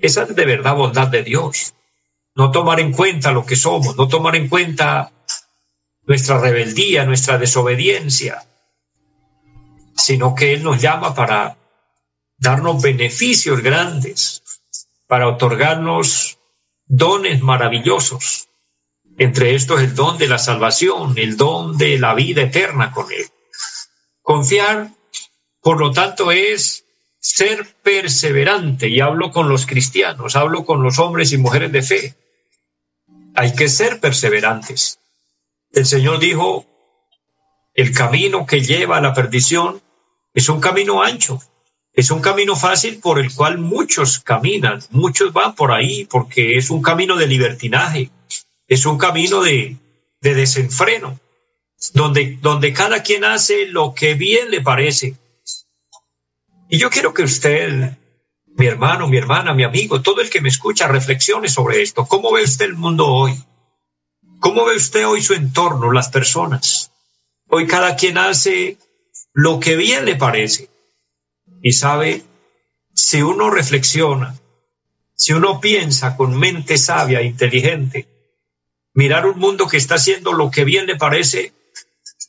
Esa 0.00 0.24
es 0.24 0.36
de 0.36 0.44
verdad 0.44 0.74
bondad 0.74 1.08
de 1.08 1.22
Dios. 1.22 1.74
No 2.34 2.50
tomar 2.50 2.80
en 2.80 2.92
cuenta 2.92 3.32
lo 3.32 3.46
que 3.46 3.56
somos, 3.56 3.96
no 3.96 4.08
tomar 4.08 4.36
en 4.36 4.48
cuenta 4.48 5.10
nuestra 6.02 6.38
rebeldía, 6.38 7.04
nuestra 7.04 7.38
desobediencia, 7.38 8.44
sino 9.98 10.34
que 10.34 10.54
Él 10.54 10.62
nos 10.62 10.80
llama 10.80 11.14
para 11.14 11.58
darnos 12.38 12.80
beneficios 12.80 13.60
grandes, 13.60 14.42
para 15.06 15.28
otorgarnos 15.28 16.38
dones 16.86 17.42
maravillosos. 17.42 18.48
Entre 19.18 19.56
estos 19.56 19.80
el 19.80 19.94
don 19.96 20.16
de 20.16 20.28
la 20.28 20.38
salvación, 20.38 21.14
el 21.16 21.36
don 21.36 21.76
de 21.76 21.98
la 21.98 22.14
vida 22.14 22.42
eterna 22.42 22.92
con 22.92 23.10
Él. 23.10 23.26
Confiar, 24.22 24.90
por 25.60 25.80
lo 25.80 25.90
tanto, 25.90 26.30
es 26.30 26.84
ser 27.18 27.66
perseverante, 27.82 28.88
y 28.88 29.00
hablo 29.00 29.32
con 29.32 29.48
los 29.48 29.66
cristianos, 29.66 30.36
hablo 30.36 30.64
con 30.64 30.82
los 30.84 31.00
hombres 31.00 31.32
y 31.32 31.38
mujeres 31.38 31.72
de 31.72 31.82
fe. 31.82 32.14
Hay 33.34 33.54
que 33.54 33.68
ser 33.68 33.98
perseverantes. 33.98 35.00
El 35.72 35.84
Señor 35.84 36.20
dijo, 36.20 36.64
el 37.74 37.92
camino 37.92 38.46
que 38.46 38.60
lleva 38.60 38.98
a 38.98 39.00
la 39.00 39.12
perdición 39.12 39.82
es 40.38 40.48
un 40.48 40.60
camino 40.60 41.02
ancho, 41.02 41.42
es 41.92 42.12
un 42.12 42.20
camino 42.20 42.54
fácil 42.54 43.00
por 43.00 43.18
el 43.18 43.34
cual 43.34 43.58
muchos 43.58 44.20
caminan, 44.20 44.80
muchos 44.90 45.32
van 45.32 45.56
por 45.56 45.72
ahí 45.72 46.04
porque 46.04 46.56
es 46.56 46.70
un 46.70 46.80
camino 46.80 47.16
de 47.16 47.26
libertinaje, 47.26 48.12
es 48.68 48.86
un 48.86 48.98
camino 48.98 49.42
de, 49.42 49.74
de 50.20 50.34
desenfreno, 50.34 51.18
donde, 51.92 52.38
donde 52.40 52.72
cada 52.72 53.02
quien 53.02 53.24
hace 53.24 53.66
lo 53.66 53.94
que 53.94 54.14
bien 54.14 54.52
le 54.52 54.60
parece. 54.60 55.16
Y 56.68 56.78
yo 56.78 56.88
quiero 56.88 57.12
que 57.12 57.24
usted, 57.24 57.96
mi 58.46 58.66
hermano, 58.66 59.08
mi 59.08 59.16
hermana, 59.16 59.54
mi 59.54 59.64
amigo, 59.64 60.00
todo 60.02 60.20
el 60.20 60.30
que 60.30 60.40
me 60.40 60.50
escucha, 60.50 60.86
reflexione 60.86 61.48
sobre 61.48 61.82
esto. 61.82 62.06
¿Cómo 62.06 62.30
ve 62.30 62.44
usted 62.44 62.66
el 62.66 62.76
mundo 62.76 63.08
hoy? 63.08 63.34
¿Cómo 64.38 64.64
ve 64.66 64.76
usted 64.76 65.04
hoy 65.04 65.20
su 65.20 65.34
entorno, 65.34 65.90
las 65.90 66.10
personas? 66.10 66.92
Hoy 67.48 67.66
cada 67.66 67.96
quien 67.96 68.18
hace 68.18 68.78
lo 69.38 69.60
que 69.60 69.76
bien 69.76 70.04
le 70.04 70.16
parece. 70.16 70.68
Y 71.62 71.70
sabe, 71.70 72.24
si 72.92 73.22
uno 73.22 73.50
reflexiona, 73.50 74.36
si 75.14 75.32
uno 75.32 75.60
piensa 75.60 76.16
con 76.16 76.36
mente 76.36 76.76
sabia, 76.76 77.20
e 77.20 77.26
inteligente, 77.26 78.08
mirar 78.94 79.26
un 79.26 79.38
mundo 79.38 79.68
que 79.68 79.76
está 79.76 79.94
haciendo 79.94 80.32
lo 80.32 80.50
que 80.50 80.64
bien 80.64 80.86
le 80.86 80.96
parece, 80.96 81.52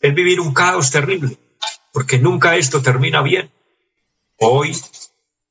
es 0.02 0.14
vivir 0.14 0.40
un 0.40 0.54
caos 0.54 0.92
terrible, 0.92 1.36
porque 1.92 2.20
nunca 2.20 2.58
esto 2.58 2.84
termina 2.84 3.24
bien. 3.24 3.50
Hoy 4.38 4.80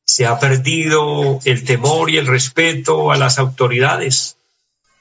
se 0.05 0.27
ha 0.27 0.39
perdido 0.39 1.41
el 1.45 1.65
temor 1.65 2.09
y 2.09 2.19
el 2.19 2.29
respeto 2.29 3.11
a 3.11 3.17
las 3.17 3.41
autoridades. 3.41 4.37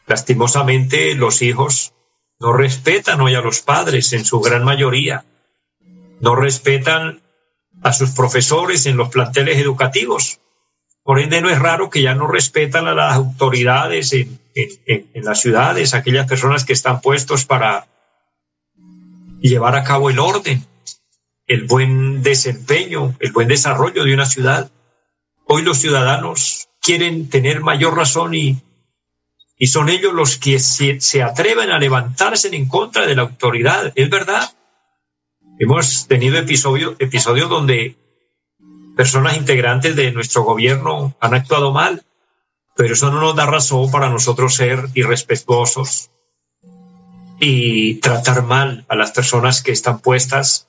Lastimosamente, 0.08 1.14
los 1.14 1.44
hijos 1.44 1.94
no 2.40 2.52
respetan 2.52 3.22
hoy 3.22 3.36
a 3.36 3.42
los 3.42 3.62
padres 3.62 4.12
en 4.14 4.26
su 4.26 4.40
gran 4.40 4.64
mayoría 4.64 5.24
no 6.20 6.36
respetan 6.36 7.22
a 7.82 7.94
sus 7.94 8.12
profesores 8.12 8.86
en 8.86 8.98
los 8.98 9.10
planteles 9.10 9.58
educativos. 9.58 10.40
Por 11.04 11.20
ende, 11.20 11.42
no 11.42 11.50
es 11.50 11.60
raro 11.60 11.90
que 11.90 12.02
ya 12.02 12.16
no 12.16 12.28
respetan 12.28 12.88
a 12.88 12.94
las 12.94 13.16
autoridades 13.16 14.12
en, 14.14 14.40
las 15.14 15.40
ciudades, 15.40 15.94
aquellas 15.94 16.28
personas 16.28 16.66
que 16.66 16.74
están 16.74 17.00
puestos 17.00 17.46
para 17.46 17.88
llevar 19.40 19.76
a 19.76 19.84
cabo 19.84 20.10
el 20.10 20.20
orden, 20.20 20.66
el 21.46 21.64
buen 21.64 22.24
desempeño, 22.24 23.16
el 23.20 23.32
buen 23.32 23.48
desarrollo 23.48 24.04
de 24.04 24.14
una 24.14 24.26
ciudad. 24.26 24.70
Hoy 25.46 25.62
los 25.62 25.78
ciudadanos 25.78 26.68
quieren 26.82 27.30
tener 27.30 27.62
mayor 27.62 27.96
razón 27.96 28.34
y, 28.34 28.62
y 29.58 29.68
son 29.68 29.88
ellos 29.88 30.14
los 30.14 30.38
que 30.38 30.60
se, 30.60 31.00
se 31.00 31.24
atreven 31.24 31.72
a 31.72 31.80
levantarse 31.80 32.54
en 32.54 32.68
contra 32.68 33.06
de 33.06 33.16
la 33.16 33.22
autoridad. 33.22 33.94
Es 33.96 34.10
verdad, 34.10 34.57
Hemos 35.60 36.08
tenido 36.08 36.38
episodios 36.38 36.96
episodios 37.00 37.50
donde 37.50 37.96
personas 38.96 39.38
integrantes 39.38 39.96
de 39.96 40.12
nuestro 40.12 40.44
gobierno 40.44 41.16
han 41.20 41.34
actuado 41.34 41.72
mal, 41.72 42.04
pero 42.76 42.94
eso 42.94 43.10
no 43.12 43.20
nos 43.20 43.36
da 43.36 43.48
razón 43.48 43.90
para 43.90 44.10
nosotros 44.10 44.56
ser 44.56 44.86
irrespetuosos 44.94 46.12
y 47.40 47.96
tratar 47.96 48.44
mal 48.44 48.86
a 48.88 48.96
las 48.96 49.12
personas 49.12 49.64
que 49.64 49.72
están 49.72 50.00
puestas 50.00 50.68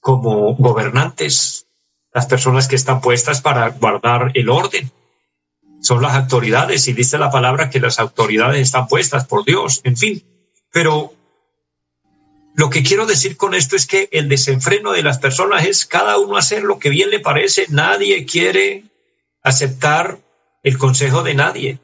como 0.00 0.54
gobernantes, 0.54 1.66
las 2.12 2.26
personas 2.26 2.68
que 2.68 2.76
están 2.76 3.00
puestas 3.02 3.42
para 3.42 3.68
guardar 3.68 4.30
el 4.34 4.48
orden. 4.48 4.90
Son 5.82 6.00
las 6.00 6.14
autoridades 6.14 6.88
y 6.88 6.94
dice 6.94 7.18
la 7.18 7.30
palabra 7.30 7.68
que 7.68 7.80
las 7.80 7.98
autoridades 7.98 8.60
están 8.60 8.88
puestas 8.88 9.26
por 9.26 9.44
Dios, 9.44 9.82
en 9.84 9.96
fin. 9.96 10.24
Pero 10.72 11.15
lo 12.56 12.70
que 12.70 12.82
quiero 12.82 13.04
decir 13.04 13.36
con 13.36 13.54
esto 13.54 13.76
es 13.76 13.86
que 13.86 14.08
el 14.12 14.30
desenfreno 14.30 14.92
de 14.92 15.02
las 15.02 15.18
personas 15.18 15.66
es 15.66 15.84
cada 15.84 16.18
uno 16.18 16.38
hacer 16.38 16.62
lo 16.62 16.78
que 16.78 16.88
bien 16.88 17.10
le 17.10 17.20
parece. 17.20 17.66
Nadie 17.68 18.24
quiere 18.24 18.84
aceptar 19.42 20.18
el 20.62 20.78
consejo 20.78 21.22
de 21.22 21.34
nadie. 21.34 21.80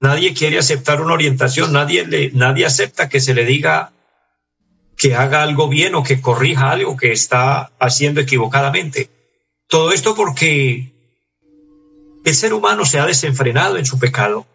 Nadie 0.00 0.34
quiere 0.34 0.58
aceptar 0.58 1.00
una 1.00 1.14
orientación, 1.14 1.72
nadie, 1.72 2.04
le, 2.04 2.32
nadie 2.32 2.66
acepta 2.66 3.08
que 3.08 3.20
se 3.20 3.32
le 3.32 3.44
diga 3.44 3.92
que 4.96 5.14
haga 5.14 5.44
algo 5.44 5.68
bien 5.68 5.94
o 5.94 6.02
que 6.02 6.20
corrija 6.20 6.72
algo 6.72 6.96
que 6.96 7.12
está 7.12 7.70
haciendo 7.78 8.20
equivocadamente. 8.20 9.10
Todo 9.68 9.92
esto 9.92 10.16
porque 10.16 10.92
el 12.24 12.34
ser 12.34 12.54
humano 12.54 12.84
se 12.84 12.98
ha 12.98 13.06
desenfrenado 13.06 13.76
en 13.76 13.86
su 13.86 14.00
pecado. 14.00 14.46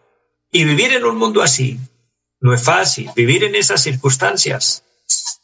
Y 0.52 0.66
vivir 0.66 0.92
en 0.92 1.06
un 1.06 1.16
mundo 1.16 1.42
así 1.42 1.80
no 2.42 2.54
es 2.54 2.62
fácil. 2.62 3.10
Vivir 3.16 3.46
en 3.46 3.56
esas 3.56 3.82
circunstancias 3.82 4.84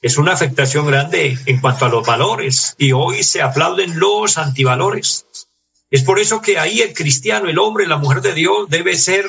es 0.02 0.18
una 0.18 0.34
afectación 0.34 0.88
grande 0.88 1.38
en 1.46 1.60
cuanto 1.60 1.86
a 1.86 1.90
los 1.90 2.06
valores. 2.06 2.76
Y 2.78 2.92
hoy 2.94 3.24
se 3.24 3.42
aplauden 3.42 4.00
los 4.00 4.38
antivalores. 4.38 5.26
Es 5.90 6.04
por 6.04 6.20
eso 6.20 6.42
que 6.42 6.60
ahí 6.60 6.82
el 6.82 6.94
cristiano, 6.94 7.50
el 7.50 7.60
hombre, 7.60 7.88
la 7.88 7.98
mujer 7.98 8.22
de 8.22 8.34
Dios 8.34 8.70
debe 8.70 8.96
ser 8.96 9.26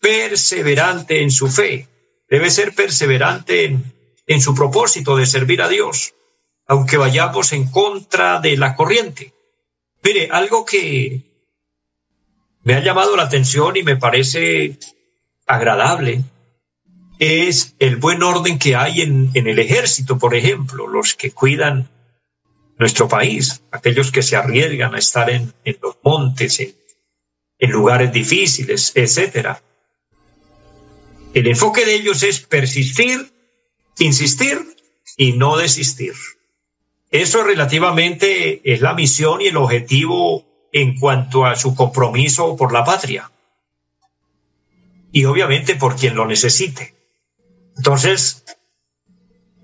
perseverante 0.00 1.22
en 1.22 1.30
su 1.30 1.48
fe, 1.48 1.88
debe 2.28 2.50
ser 2.50 2.74
perseverante 2.74 3.66
en, 3.66 3.94
en 4.26 4.40
su 4.40 4.54
propósito 4.54 5.16
de 5.16 5.26
servir 5.26 5.62
a 5.62 5.68
Dios, 5.68 6.14
aunque 6.66 6.96
vayamos 6.96 7.52
en 7.52 7.70
contra 7.70 8.40
de 8.40 8.56
la 8.56 8.74
corriente. 8.74 9.32
Mire, 10.02 10.28
algo 10.32 10.64
que 10.64 11.22
me 12.62 12.74
ha 12.74 12.80
llamado 12.80 13.16
la 13.16 13.24
atención 13.24 13.76
y 13.76 13.82
me 13.82 13.96
parece 13.96 14.78
agradable 15.46 16.24
es 17.18 17.74
el 17.78 17.96
buen 17.96 18.22
orden 18.22 18.58
que 18.58 18.74
hay 18.76 19.02
en, 19.02 19.30
el 19.34 19.58
ejército, 19.58 20.18
por 20.18 20.34
ejemplo, 20.34 20.86
los 20.86 21.14
que 21.14 21.30
cuidan 21.30 21.88
nuestro 22.78 23.08
país, 23.08 23.62
aquellos 23.70 24.10
que 24.10 24.22
se 24.22 24.36
arriesgan 24.36 24.94
a 24.94 24.98
estar 24.98 25.30
en, 25.30 25.54
los 25.80 25.96
montes, 26.02 26.58
en, 26.60 26.74
en 27.58 27.70
lugares 27.70 28.12
difíciles, 28.12 28.92
etcétera. 28.94 29.62
El 31.32 31.46
enfoque 31.46 31.86
de 31.86 31.94
ellos 31.94 32.22
es 32.22 32.40
persistir, 32.40 33.32
insistir 33.98 34.58
y 35.16 35.32
no 35.32 35.56
desistir. 35.56 36.14
Eso 37.10 37.44
relativamente 37.44 38.60
es 38.72 38.80
la 38.80 38.94
misión 38.94 39.40
y 39.40 39.48
el 39.48 39.56
objetivo 39.58 40.46
en 40.72 40.98
cuanto 40.98 41.44
a 41.44 41.54
su 41.56 41.74
compromiso 41.74 42.56
por 42.56 42.72
la 42.72 42.84
patria. 42.84 43.30
Y 45.12 45.26
obviamente 45.26 45.76
por 45.76 45.94
quien 45.96 46.16
lo 46.16 46.26
necesite. 46.26 47.01
Entonces, 47.76 48.44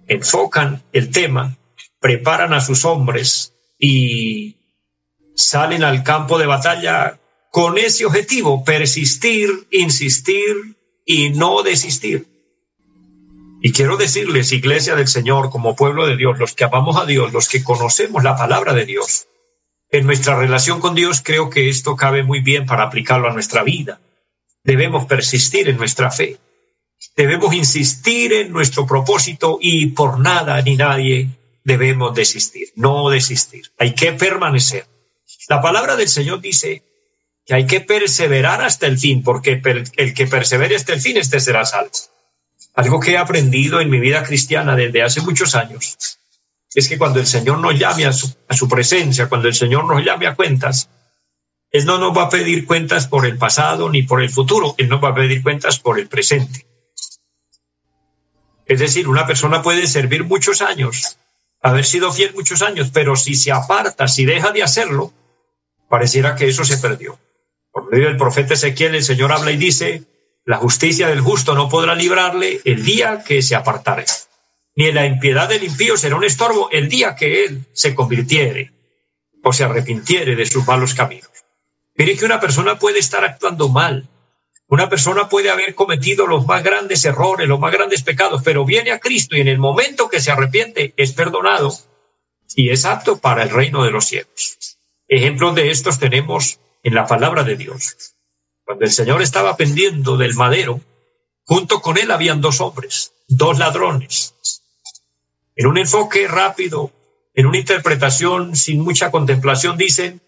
enfocan 0.06 0.82
el 0.92 1.10
tema 1.10 1.58
preparan 2.00 2.52
a 2.52 2.60
sus 2.60 2.84
hombres 2.84 3.54
y 3.78 4.56
salen 5.34 5.82
al 5.82 6.02
campo 6.02 6.38
de 6.38 6.46
batalla 6.46 7.20
con 7.50 7.78
ese 7.78 8.04
objetivo, 8.04 8.64
persistir, 8.64 9.66
insistir 9.70 10.76
y 11.04 11.30
no 11.30 11.62
desistir. 11.62 12.26
Y 13.60 13.72
quiero 13.72 13.96
decirles, 13.96 14.52
iglesia 14.52 14.94
del 14.94 15.08
Señor, 15.08 15.50
como 15.50 15.74
pueblo 15.74 16.06
de 16.06 16.16
Dios, 16.16 16.38
los 16.38 16.54
que 16.54 16.64
amamos 16.64 16.96
a 16.96 17.06
Dios, 17.06 17.32
los 17.32 17.48
que 17.48 17.64
conocemos 17.64 18.22
la 18.22 18.36
palabra 18.36 18.72
de 18.72 18.84
Dios, 18.84 19.26
en 19.90 20.06
nuestra 20.06 20.38
relación 20.38 20.80
con 20.80 20.94
Dios 20.94 21.22
creo 21.24 21.50
que 21.50 21.68
esto 21.68 21.96
cabe 21.96 22.22
muy 22.22 22.40
bien 22.40 22.66
para 22.66 22.84
aplicarlo 22.84 23.28
a 23.28 23.32
nuestra 23.32 23.62
vida. 23.62 24.00
Debemos 24.62 25.06
persistir 25.06 25.68
en 25.68 25.78
nuestra 25.78 26.10
fe. 26.10 26.38
Debemos 27.18 27.52
insistir 27.52 28.32
en 28.32 28.52
nuestro 28.52 28.86
propósito 28.86 29.58
y 29.60 29.86
por 29.86 30.20
nada 30.20 30.62
ni 30.62 30.76
nadie 30.76 31.28
debemos 31.64 32.14
desistir, 32.14 32.68
no 32.76 33.10
desistir. 33.10 33.72
Hay 33.76 33.92
que 33.92 34.12
permanecer. 34.12 34.86
La 35.48 35.60
palabra 35.60 35.96
del 35.96 36.08
Señor 36.08 36.40
dice 36.40 36.84
que 37.44 37.54
hay 37.54 37.66
que 37.66 37.80
perseverar 37.80 38.62
hasta 38.62 38.86
el 38.86 38.98
fin, 38.98 39.24
porque 39.24 39.60
el 39.96 40.14
que 40.14 40.26
persevere 40.28 40.76
hasta 40.76 40.92
el 40.92 41.00
fin, 41.00 41.16
este 41.16 41.40
será 41.40 41.64
salvo. 41.64 41.90
Algo 42.74 43.00
que 43.00 43.10
he 43.10 43.18
aprendido 43.18 43.80
en 43.80 43.90
mi 43.90 43.98
vida 43.98 44.22
cristiana 44.22 44.76
desde 44.76 45.02
hace 45.02 45.20
muchos 45.20 45.56
años 45.56 45.98
es 46.72 46.88
que 46.88 46.98
cuando 46.98 47.18
el 47.18 47.26
Señor 47.26 47.58
nos 47.58 47.76
llame 47.76 48.06
a 48.06 48.12
su, 48.12 48.68
presencia, 48.68 49.28
cuando 49.28 49.48
el 49.48 49.54
Señor 49.54 49.92
nos 49.92 50.04
llame 50.04 50.28
a 50.28 50.36
cuentas, 50.36 50.88
Él 51.72 51.84
no 51.84 51.98
nos 51.98 52.16
va 52.16 52.26
a 52.26 52.30
pedir 52.30 52.64
cuentas 52.64 53.08
por 53.08 53.26
el 53.26 53.36
pasado 53.38 53.90
ni 53.90 54.04
por 54.04 54.22
el 54.22 54.30
futuro, 54.30 54.76
Él 54.78 54.88
nos 54.88 55.02
va 55.02 55.08
a 55.08 55.14
pedir 55.16 55.42
cuentas 55.42 55.80
por 55.80 55.98
el 55.98 56.06
presente. 56.06 56.68
Es 58.68 58.78
decir, 58.78 59.08
una 59.08 59.26
persona 59.26 59.62
puede 59.62 59.86
servir 59.86 60.24
muchos 60.24 60.62
años 60.62 61.18
haber 61.60 61.84
sido 61.84 62.12
fiel 62.12 62.34
muchos 62.34 62.62
años, 62.62 62.90
pero 62.92 63.16
si 63.16 63.34
se 63.34 63.52
aparta, 63.52 64.08
si 64.08 64.24
deja 64.24 64.52
de 64.52 64.62
hacerlo, 64.62 65.12
pareciera 65.88 66.34
que 66.36 66.48
eso 66.48 66.64
se 66.64 66.78
perdió. 66.78 67.18
Por 67.72 67.90
medio 67.90 68.06
del 68.06 68.16
profeta 68.16 68.54
Ezequiel, 68.54 68.94
el 68.94 69.02
Señor 69.02 69.32
habla 69.32 69.50
y 69.50 69.56
dice, 69.56 70.04
la 70.44 70.58
justicia 70.58 71.08
del 71.08 71.20
justo 71.20 71.54
no 71.54 71.68
podrá 71.68 71.94
librarle 71.94 72.60
el 72.64 72.84
día 72.84 73.22
que 73.24 73.42
se 73.42 73.54
apartare, 73.54 74.04
ni 74.76 74.90
la 74.92 75.06
impiedad 75.06 75.48
del 75.48 75.64
impío 75.64 75.96
será 75.96 76.16
un 76.16 76.24
estorbo 76.24 76.70
el 76.70 76.88
día 76.88 77.16
que 77.16 77.44
él 77.44 77.66
se 77.72 77.94
convirtiere 77.94 78.72
o 79.42 79.52
se 79.52 79.64
arrepintiere 79.64 80.36
de 80.36 80.46
sus 80.46 80.66
malos 80.66 80.94
caminos. 80.94 81.30
Mire 81.96 82.16
que 82.16 82.24
una 82.24 82.40
persona 82.40 82.78
puede 82.78 83.00
estar 83.00 83.24
actuando 83.24 83.68
mal, 83.68 84.07
una 84.68 84.88
persona 84.90 85.28
puede 85.28 85.50
haber 85.50 85.74
cometido 85.74 86.26
los 86.26 86.46
más 86.46 86.62
grandes 86.62 87.04
errores, 87.04 87.48
los 87.48 87.58
más 87.58 87.72
grandes 87.72 88.02
pecados, 88.02 88.42
pero 88.44 88.66
viene 88.66 88.92
a 88.92 88.98
Cristo 88.98 89.34
y 89.34 89.40
en 89.40 89.48
el 89.48 89.58
momento 89.58 90.08
que 90.10 90.20
se 90.20 90.30
arrepiente 90.30 90.92
es 90.96 91.12
perdonado 91.12 91.74
y 92.54 92.70
es 92.70 92.84
apto 92.84 93.18
para 93.18 93.42
el 93.42 93.50
reino 93.50 93.82
de 93.82 93.90
los 93.90 94.04
cielos. 94.04 94.78
Ejemplos 95.08 95.54
de 95.54 95.70
estos 95.70 95.98
tenemos 95.98 96.60
en 96.82 96.94
la 96.94 97.06
palabra 97.06 97.44
de 97.44 97.56
Dios. 97.56 98.14
Cuando 98.64 98.84
el 98.84 98.90
Señor 98.90 99.22
estaba 99.22 99.56
pendiendo 99.56 100.18
del 100.18 100.34
madero, 100.34 100.82
junto 101.44 101.80
con 101.80 101.96
él 101.96 102.10
habían 102.10 102.42
dos 102.42 102.60
hombres, 102.60 103.14
dos 103.26 103.58
ladrones. 103.58 104.34
En 105.56 105.66
un 105.66 105.78
enfoque 105.78 106.28
rápido, 106.28 106.92
en 107.34 107.46
una 107.46 107.56
interpretación 107.56 108.54
sin 108.54 108.80
mucha 108.80 109.10
contemplación, 109.10 109.78
dicen, 109.78 110.20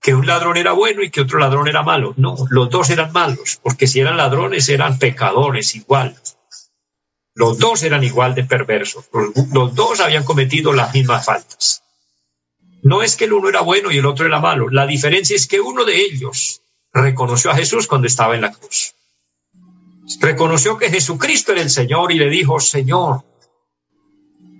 que 0.00 0.14
un 0.14 0.26
ladrón 0.26 0.56
era 0.56 0.72
bueno 0.72 1.02
y 1.02 1.10
que 1.10 1.20
otro 1.20 1.38
ladrón 1.38 1.68
era 1.68 1.82
malo. 1.82 2.14
No, 2.16 2.36
los 2.50 2.70
dos 2.70 2.90
eran 2.90 3.12
malos, 3.12 3.58
porque 3.62 3.86
si 3.86 4.00
eran 4.00 4.16
ladrones 4.16 4.68
eran 4.68 4.98
pecadores 4.98 5.74
igual. 5.74 6.16
Los 7.34 7.58
dos 7.58 7.82
eran 7.82 8.02
igual 8.04 8.34
de 8.34 8.44
perversos. 8.44 9.08
Los, 9.52 9.74
dos 9.74 10.00
habían 10.00 10.24
cometido 10.24 10.72
las 10.72 10.92
mismas 10.92 11.24
faltas. 11.24 11.82
No 12.82 13.02
es 13.02 13.16
que 13.16 13.24
el 13.24 13.32
uno 13.32 13.48
era 13.48 13.60
bueno 13.60 13.90
y 13.90 13.98
el 13.98 14.06
otro 14.06 14.26
era 14.26 14.40
malo. 14.40 14.68
La 14.70 14.86
diferencia 14.86 15.36
es 15.36 15.46
que 15.46 15.60
uno 15.60 15.84
de 15.84 16.00
ellos 16.00 16.62
reconoció 16.92 17.50
a 17.50 17.54
Jesús 17.54 17.86
cuando 17.86 18.06
estaba 18.06 18.34
en 18.34 18.42
la 18.42 18.52
cruz. 18.52 18.94
Reconoció 20.20 20.78
que 20.78 20.90
Jesucristo 20.90 21.52
era 21.52 21.60
el 21.60 21.70
Señor 21.70 22.12
y 22.12 22.18
le 22.18 22.30
dijo, 22.30 22.58
Señor. 22.60 23.24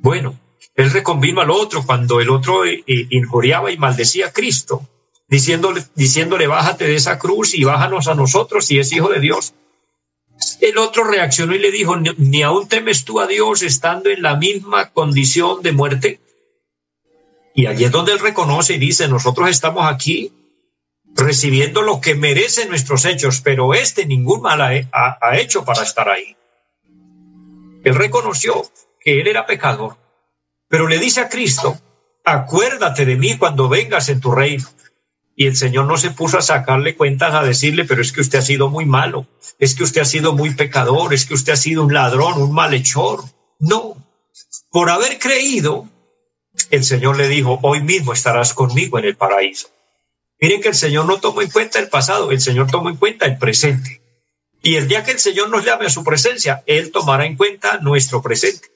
Bueno, 0.01 0.39
él 0.75 0.91
reconvino 0.91 1.41
al 1.41 1.51
otro 1.51 1.85
cuando 1.85 2.21
el 2.21 2.31
otro 2.31 2.65
eh, 2.65 2.85
injuriaba 2.87 3.73
y 3.73 3.79
maldecía 3.79 4.27
a 4.27 4.33
Cristo 4.33 4.87
diciéndole, 5.29 5.85
diciéndole, 5.95 6.47
bájate 6.47 6.87
de 6.87 6.97
esa 6.97 7.19
cruz 7.19 7.55
y 7.55 7.65
bájanos 7.65 8.09
a 8.09 8.15
nosotros 8.15 8.67
si 8.67 8.79
es 8.79 8.93
hijo 8.93 9.09
de 9.09 9.21
Dios. 9.21 9.55
El 10.61 10.79
otro 10.79 11.05
reaccionó 11.05 11.55
y 11.55 11.59
le 11.59 11.71
dijo, 11.71 11.97
ni 11.97 12.43
aún 12.43 12.69
temes 12.69 13.05
tú 13.05 13.21
a 13.21 13.27
Dios 13.27 13.63
estando 13.63 14.11
en 14.11 14.23
la 14.23 14.37
misma 14.37 14.91
condición 14.91 15.63
de 15.63 15.73
muerte. 15.73 16.21
Y 17.55 17.67
allí 17.67 17.85
es 17.85 17.91
donde 17.91 18.13
él 18.13 18.21
reconoce 18.21 18.75
y 18.75 18.79
dice, 18.79 19.09
nosotros 19.09 19.51
estamos 19.51 19.91
aquí 19.91 20.33
recibiendo 21.15 21.83
lo 21.83 22.01
que 22.01 22.15
merecen 22.15 22.69
nuestros 22.69 23.05
hechos, 23.05 23.41
pero 23.41 23.75
este 23.75 24.07
ningún 24.07 24.43
mal 24.43 24.61
ha, 24.63 25.39
hecho 25.39 25.65
para 25.65 25.83
estar 25.83 26.09
ahí. 26.09 26.37
Él 27.83 27.95
reconoció 27.97 28.71
que 29.01 29.21
él 29.21 29.27
era 29.27 29.47
pecador, 29.47 29.97
pero 30.69 30.87
le 30.87 30.99
dice 30.99 31.21
a 31.21 31.29
Cristo, 31.29 31.77
acuérdate 32.25 33.05
de 33.05 33.17
mí 33.17 33.37
cuando 33.37 33.69
vengas 33.69 34.09
en 34.09 34.21
tu 34.21 34.31
reino. 34.31 34.65
Y 35.41 35.47
el 35.47 35.55
Señor 35.55 35.87
no 35.87 35.97
se 35.97 36.11
puso 36.11 36.37
a 36.37 36.43
sacarle 36.43 36.97
cuentas, 36.97 37.33
a 37.33 37.45
decirle, 37.45 37.85
pero 37.85 38.03
es 38.03 38.11
que 38.11 38.21
usted 38.21 38.41
ha 38.41 38.43
sido 38.43 38.71
muy 38.71 38.87
malo, 38.87 39.29
es 39.61 39.77
que 39.77 39.85
usted 39.85 40.01
ha 40.01 40.05
sido 40.05 40.33
muy 40.33 40.53
pecador, 40.53 41.15
es 41.15 41.27
que 41.27 41.35
usted 41.35 41.53
ha 41.53 41.57
sido 41.57 41.85
un 41.85 41.95
ladrón, 41.95 42.43
un 42.43 42.53
malhechor. 42.53 43.23
No, 43.61 44.05
por 44.73 44.91
haber 44.91 45.21
creído, 45.21 45.89
el 46.71 46.83
Señor 46.83 47.17
le 47.17 47.29
dijo, 47.29 47.61
hoy 47.63 47.85
mismo 47.85 48.13
estarás 48.13 48.53
conmigo 48.53 48.99
en 48.99 49.05
el 49.05 49.17
paraíso. 49.17 49.69
Miren 50.41 50.61
que 50.61 50.71
el 50.71 50.75
Señor 50.75 51.07
no 51.07 51.21
tomó 51.21 51.41
en 51.41 51.51
cuenta 51.51 51.79
el 51.79 51.89
pasado, 51.89 52.33
el 52.33 52.41
Señor 52.41 52.69
tomó 52.69 52.91
en 52.91 52.97
cuenta 52.97 53.25
el 53.25 53.39
presente. 53.39 54.03
Y 54.61 54.75
el 54.75 54.89
día 54.89 55.05
que 55.05 55.13
el 55.13 55.21
Señor 55.21 55.51
nos 55.51 55.65
llame 55.65 55.87
a 55.87 55.91
su 55.91 56.03
presencia, 56.03 56.65
Él 56.67 56.91
tomará 56.91 57.27
en 57.27 57.37
cuenta 57.37 57.79
nuestro 57.79 58.23
presente. 58.23 58.67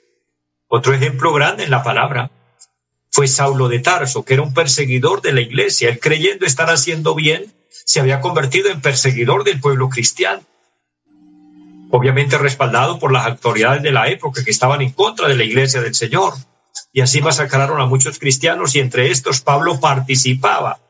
Otro 0.69 0.95
ejemplo 0.95 1.33
grande 1.33 1.65
en 1.65 1.73
la 1.73 1.83
palabra 1.83 2.31
fue 3.13 3.29
Saulo 3.29 3.69
de 3.69 3.79
Tarso, 3.79 4.25
que 4.25 4.35
era 4.35 4.43
un 4.43 4.55
perseguidor 4.55 5.21
de 5.21 5.33
la 5.33 5.43
iglesia. 5.43 5.91
Él 5.91 6.01
creyendo 6.01 6.47
estar 6.47 6.71
haciendo 6.71 7.15
bien, 7.15 7.53
se 7.69 8.01
había 8.01 8.23
convertido 8.23 8.71
en 8.71 8.81
perseguidor 8.81 9.45
del 9.45 9.61
pueblo 9.61 9.91
cristiano. 9.91 10.43
Obviamente 11.91 12.39
respaldado 12.39 12.99
por 12.99 13.13
las 13.13 13.27
autoridades 13.27 13.83
de 13.83 13.93
la 13.93 14.09
época 14.09 14.43
que 14.43 14.51
estaban 14.51 14.81
en 14.81 14.93
contra 14.93 15.29
de 15.29 15.37
la 15.37 15.45
iglesia 15.45 15.83
del 15.83 15.95
Señor. 15.95 16.33
Y 16.91 17.03
así 17.03 17.21
masacraron 17.21 17.83
a 17.83 17.87
muchos 17.87 18.19
cristianos 18.19 18.75
y 18.75 18.81
entre 18.81 19.11
estos 19.11 19.43
Pablo 19.43 19.79
participaba 19.79 20.81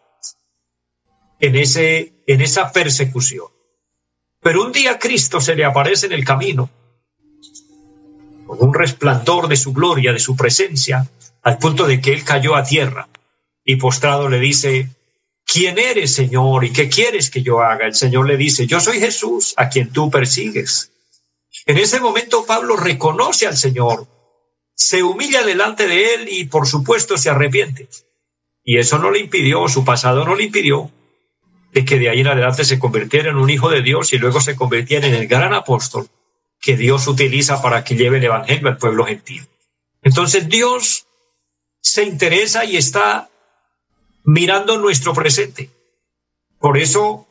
en, 1.40 1.56
ese, 1.56 2.22
en 2.28 2.40
esa 2.40 2.70
persecución. 2.70 3.46
Pero 4.40 4.64
un 4.64 4.70
día 4.70 5.00
Cristo 5.00 5.40
se 5.40 5.56
le 5.56 5.64
aparece 5.64 6.06
en 6.06 6.12
el 6.12 6.24
camino, 6.24 6.70
con 8.46 8.68
un 8.68 8.74
resplandor 8.74 9.48
de 9.48 9.56
su 9.56 9.72
gloria, 9.72 10.12
de 10.12 10.20
su 10.20 10.36
presencia, 10.36 11.08
al 11.42 11.58
punto 11.58 11.86
de 11.86 12.00
que 12.00 12.12
él 12.12 12.24
cayó 12.24 12.54
a 12.54 12.64
tierra 12.64 13.08
y 13.64 13.76
postrado 13.76 14.28
le 14.28 14.38
dice, 14.38 14.88
¿quién 15.44 15.78
eres, 15.78 16.14
Señor? 16.14 16.64
¿Y 16.64 16.72
qué 16.72 16.88
quieres 16.88 17.30
que 17.30 17.42
yo 17.42 17.60
haga? 17.60 17.86
El 17.86 17.94
Señor 17.94 18.26
le 18.26 18.36
dice, 18.36 18.66
yo 18.66 18.80
soy 18.80 19.00
Jesús, 19.00 19.54
a 19.56 19.68
quien 19.68 19.90
tú 19.90 20.10
persigues. 20.10 20.90
En 21.66 21.78
ese 21.78 22.00
momento 22.00 22.44
Pablo 22.46 22.76
reconoce 22.76 23.46
al 23.46 23.56
Señor, 23.56 24.06
se 24.74 25.02
humilla 25.02 25.44
delante 25.44 25.86
de 25.86 26.14
él 26.14 26.28
y 26.28 26.44
por 26.44 26.66
supuesto 26.66 27.16
se 27.16 27.30
arrepiente. 27.30 27.88
Y 28.64 28.78
eso 28.78 28.98
no 28.98 29.10
le 29.10 29.20
impidió, 29.20 29.68
su 29.68 29.84
pasado 29.84 30.24
no 30.24 30.34
le 30.34 30.44
impidió 30.44 30.90
de 31.72 31.84
que 31.84 31.98
de 31.98 32.10
ahí 32.10 32.20
en 32.20 32.28
adelante 32.28 32.64
se 32.64 32.78
convirtiera 32.78 33.30
en 33.30 33.36
un 33.36 33.50
hijo 33.50 33.70
de 33.70 33.82
Dios 33.82 34.12
y 34.12 34.18
luego 34.18 34.40
se 34.40 34.54
convirtiera 34.54 35.06
en 35.06 35.14
el 35.14 35.26
gran 35.26 35.54
apóstol 35.54 36.08
que 36.60 36.76
Dios 36.76 37.08
utiliza 37.08 37.60
para 37.62 37.82
que 37.82 37.96
lleve 37.96 38.18
el 38.18 38.24
Evangelio 38.24 38.68
al 38.68 38.76
pueblo 38.76 39.04
gentil. 39.04 39.46
Entonces 40.02 40.48
Dios 40.48 41.06
se 41.82 42.04
interesa 42.04 42.64
y 42.64 42.76
está 42.76 43.28
mirando 44.24 44.78
nuestro 44.78 45.12
presente. 45.12 45.68
Por 46.58 46.78
eso, 46.78 47.26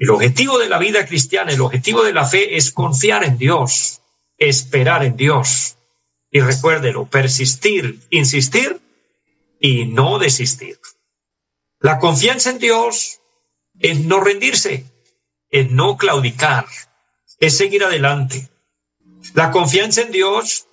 el 0.00 0.10
objetivo 0.10 0.58
de 0.58 0.68
la 0.68 0.78
vida 0.78 1.06
cristiana, 1.06 1.52
el 1.52 1.60
objetivo 1.60 2.02
de 2.02 2.14
la 2.14 2.26
fe 2.26 2.56
es 2.56 2.72
confiar 2.72 3.24
en 3.24 3.36
Dios, 3.36 4.00
esperar 4.38 5.04
en 5.04 5.16
Dios. 5.16 5.76
Y 6.30 6.40
recuérdelo, 6.40 7.06
persistir, 7.06 8.00
insistir 8.10 8.80
y 9.60 9.86
no 9.86 10.18
desistir. 10.18 10.78
La 11.80 11.98
confianza 11.98 12.50
en 12.50 12.58
Dios 12.58 13.20
es 13.78 14.00
no 14.00 14.20
rendirse, 14.20 14.84
es 15.50 15.70
no 15.70 15.96
claudicar, 15.96 16.66
es 17.40 17.56
seguir 17.56 17.84
adelante. 17.84 18.48
La 19.34 19.50
confianza 19.50 20.02
en 20.02 20.12
Dios 20.12 20.67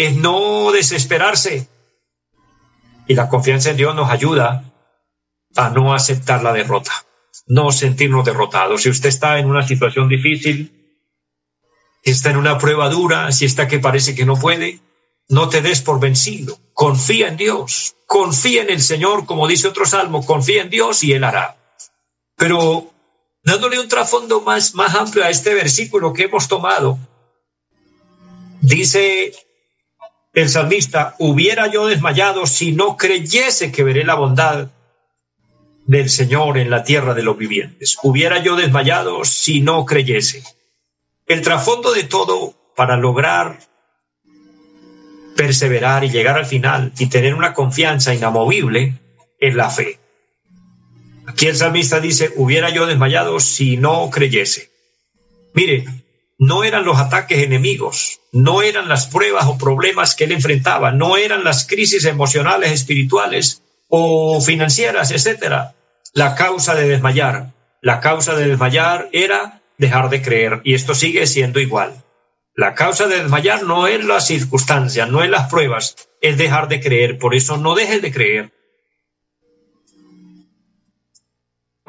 es 0.00 0.16
no 0.16 0.72
desesperarse. 0.72 1.68
Y 3.06 3.14
la 3.14 3.28
confianza 3.28 3.70
en 3.70 3.76
Dios 3.76 3.94
nos 3.94 4.10
ayuda 4.10 4.64
a 5.56 5.70
no 5.70 5.92
aceptar 5.92 6.42
la 6.42 6.54
derrota, 6.54 6.92
no 7.46 7.70
sentirnos 7.70 8.24
derrotados. 8.24 8.82
Si 8.82 8.88
usted 8.88 9.10
está 9.10 9.38
en 9.38 9.46
una 9.46 9.66
situación 9.66 10.08
difícil, 10.08 10.72
si 12.02 12.10
está 12.12 12.30
en 12.30 12.38
una 12.38 12.56
prueba 12.56 12.88
dura, 12.88 13.30
si 13.30 13.44
está 13.44 13.68
que 13.68 13.78
parece 13.78 14.14
que 14.14 14.24
no 14.24 14.36
puede, 14.36 14.80
no 15.28 15.50
te 15.50 15.60
des 15.60 15.82
por 15.82 16.00
vencido. 16.00 16.58
Confía 16.72 17.28
en 17.28 17.36
Dios, 17.36 17.96
confía 18.06 18.62
en 18.62 18.70
el 18.70 18.80
Señor, 18.80 19.26
como 19.26 19.46
dice 19.46 19.68
otro 19.68 19.84
salmo, 19.84 20.24
confía 20.24 20.62
en 20.62 20.70
Dios 20.70 21.04
y 21.04 21.12
Él 21.12 21.24
hará. 21.24 21.58
Pero 22.36 22.90
dándole 23.44 23.78
un 23.78 23.88
trasfondo 23.88 24.40
más, 24.40 24.74
más 24.74 24.94
amplio 24.94 25.24
a 25.24 25.30
este 25.30 25.52
versículo 25.52 26.14
que 26.14 26.22
hemos 26.22 26.48
tomado, 26.48 26.98
dice 28.62 29.34
el 30.32 30.48
salmista, 30.48 31.16
hubiera 31.18 31.66
yo 31.66 31.86
desmayado 31.86 32.46
si 32.46 32.72
no 32.72 32.96
creyese 32.96 33.72
que 33.72 33.82
veré 33.82 34.04
la 34.04 34.14
bondad 34.14 34.68
del 35.86 36.08
Señor 36.08 36.58
en 36.58 36.70
la 36.70 36.84
tierra 36.84 37.14
de 37.14 37.22
los 37.22 37.36
vivientes. 37.36 37.98
Hubiera 38.02 38.38
yo 38.42 38.54
desmayado 38.54 39.24
si 39.24 39.60
no 39.60 39.84
creyese. 39.84 40.44
El 41.26 41.42
trasfondo 41.42 41.92
de 41.92 42.04
todo 42.04 42.54
para 42.76 42.96
lograr 42.96 43.58
perseverar 45.36 46.04
y 46.04 46.10
llegar 46.10 46.36
al 46.36 46.46
final 46.46 46.92
y 46.98 47.06
tener 47.06 47.34
una 47.34 47.54
confianza 47.54 48.14
inamovible 48.14 49.00
en 49.38 49.56
la 49.56 49.70
fe. 49.70 49.98
Aquí 51.26 51.46
el 51.46 51.56
salmista 51.56 52.00
dice, 52.00 52.32
hubiera 52.36 52.70
yo 52.70 52.86
desmayado 52.86 53.40
si 53.40 53.76
no 53.76 54.10
creyese. 54.10 54.70
Mire, 55.54 55.86
no 56.40 56.64
eran 56.64 56.86
los 56.86 56.98
ataques 56.98 57.42
enemigos, 57.42 58.20
no 58.32 58.62
eran 58.62 58.88
las 58.88 59.06
pruebas 59.06 59.44
o 59.46 59.58
problemas 59.58 60.14
que 60.14 60.24
él 60.24 60.32
enfrentaba, 60.32 60.90
no 60.90 61.18
eran 61.18 61.44
las 61.44 61.66
crisis 61.66 62.06
emocionales, 62.06 62.72
espirituales 62.72 63.62
o 63.88 64.40
financieras, 64.40 65.10
etcétera, 65.10 65.74
la 66.14 66.34
causa 66.34 66.74
de 66.74 66.88
desmayar. 66.88 67.52
La 67.82 68.00
causa 68.00 68.34
de 68.34 68.48
desmayar 68.48 69.10
era 69.12 69.60
dejar 69.76 70.08
de 70.08 70.22
creer 70.22 70.62
y 70.64 70.72
esto 70.72 70.94
sigue 70.94 71.26
siendo 71.26 71.60
igual. 71.60 72.04
La 72.54 72.74
causa 72.74 73.06
de 73.06 73.20
desmayar 73.20 73.62
no 73.64 73.86
es 73.86 74.02
la 74.02 74.20
circunstancia, 74.20 75.04
no 75.04 75.22
es 75.22 75.28
las 75.28 75.50
pruebas, 75.50 76.08
es 76.22 76.38
dejar 76.38 76.68
de 76.68 76.80
creer. 76.80 77.18
Por 77.18 77.34
eso 77.34 77.58
no 77.58 77.74
dejes 77.74 78.00
de 78.00 78.12
creer. 78.12 78.52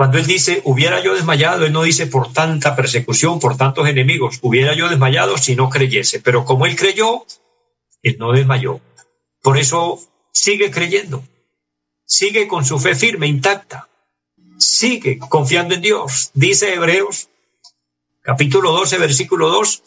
Cuando 0.02 0.18
él 0.18 0.26
dice, 0.26 0.64
hubiera 0.66 1.00
yo 1.04 1.14
desmayado, 1.14 1.64
él 1.64 1.74
no 1.74 1.84
dice 1.84 2.08
por 2.08 2.34
tanta 2.34 2.76
persecución, 2.76 3.40
por 3.40 3.56
tantos 3.56 3.88
enemigos, 3.88 4.40
hubiera 4.42 4.74
yo 4.74 4.90
desmayado 4.90 5.38
si 5.38 5.56
no 5.56 5.70
creyese. 5.70 6.20
Pero 6.20 6.44
como 6.44 6.66
él 6.66 6.76
creyó, 6.76 7.24
él 8.02 8.16
no 8.18 8.32
desmayó. 8.32 8.82
Por 9.44 9.60
eso 9.60 10.00
sigue 10.32 10.72
creyendo, 10.72 11.24
sigue 12.04 12.48
con 12.48 12.66
su 12.66 12.80
fe 12.80 12.96
firme, 12.96 13.28
intacta, 13.28 13.90
sigue 14.58 15.20
confiando 15.20 15.76
en 15.76 15.82
Dios. 15.82 16.32
Dice 16.34 16.74
Hebreos, 16.74 17.30
capítulo 18.24 18.72
12, 18.72 18.98
versículo 18.98 19.50
2, 19.50 19.84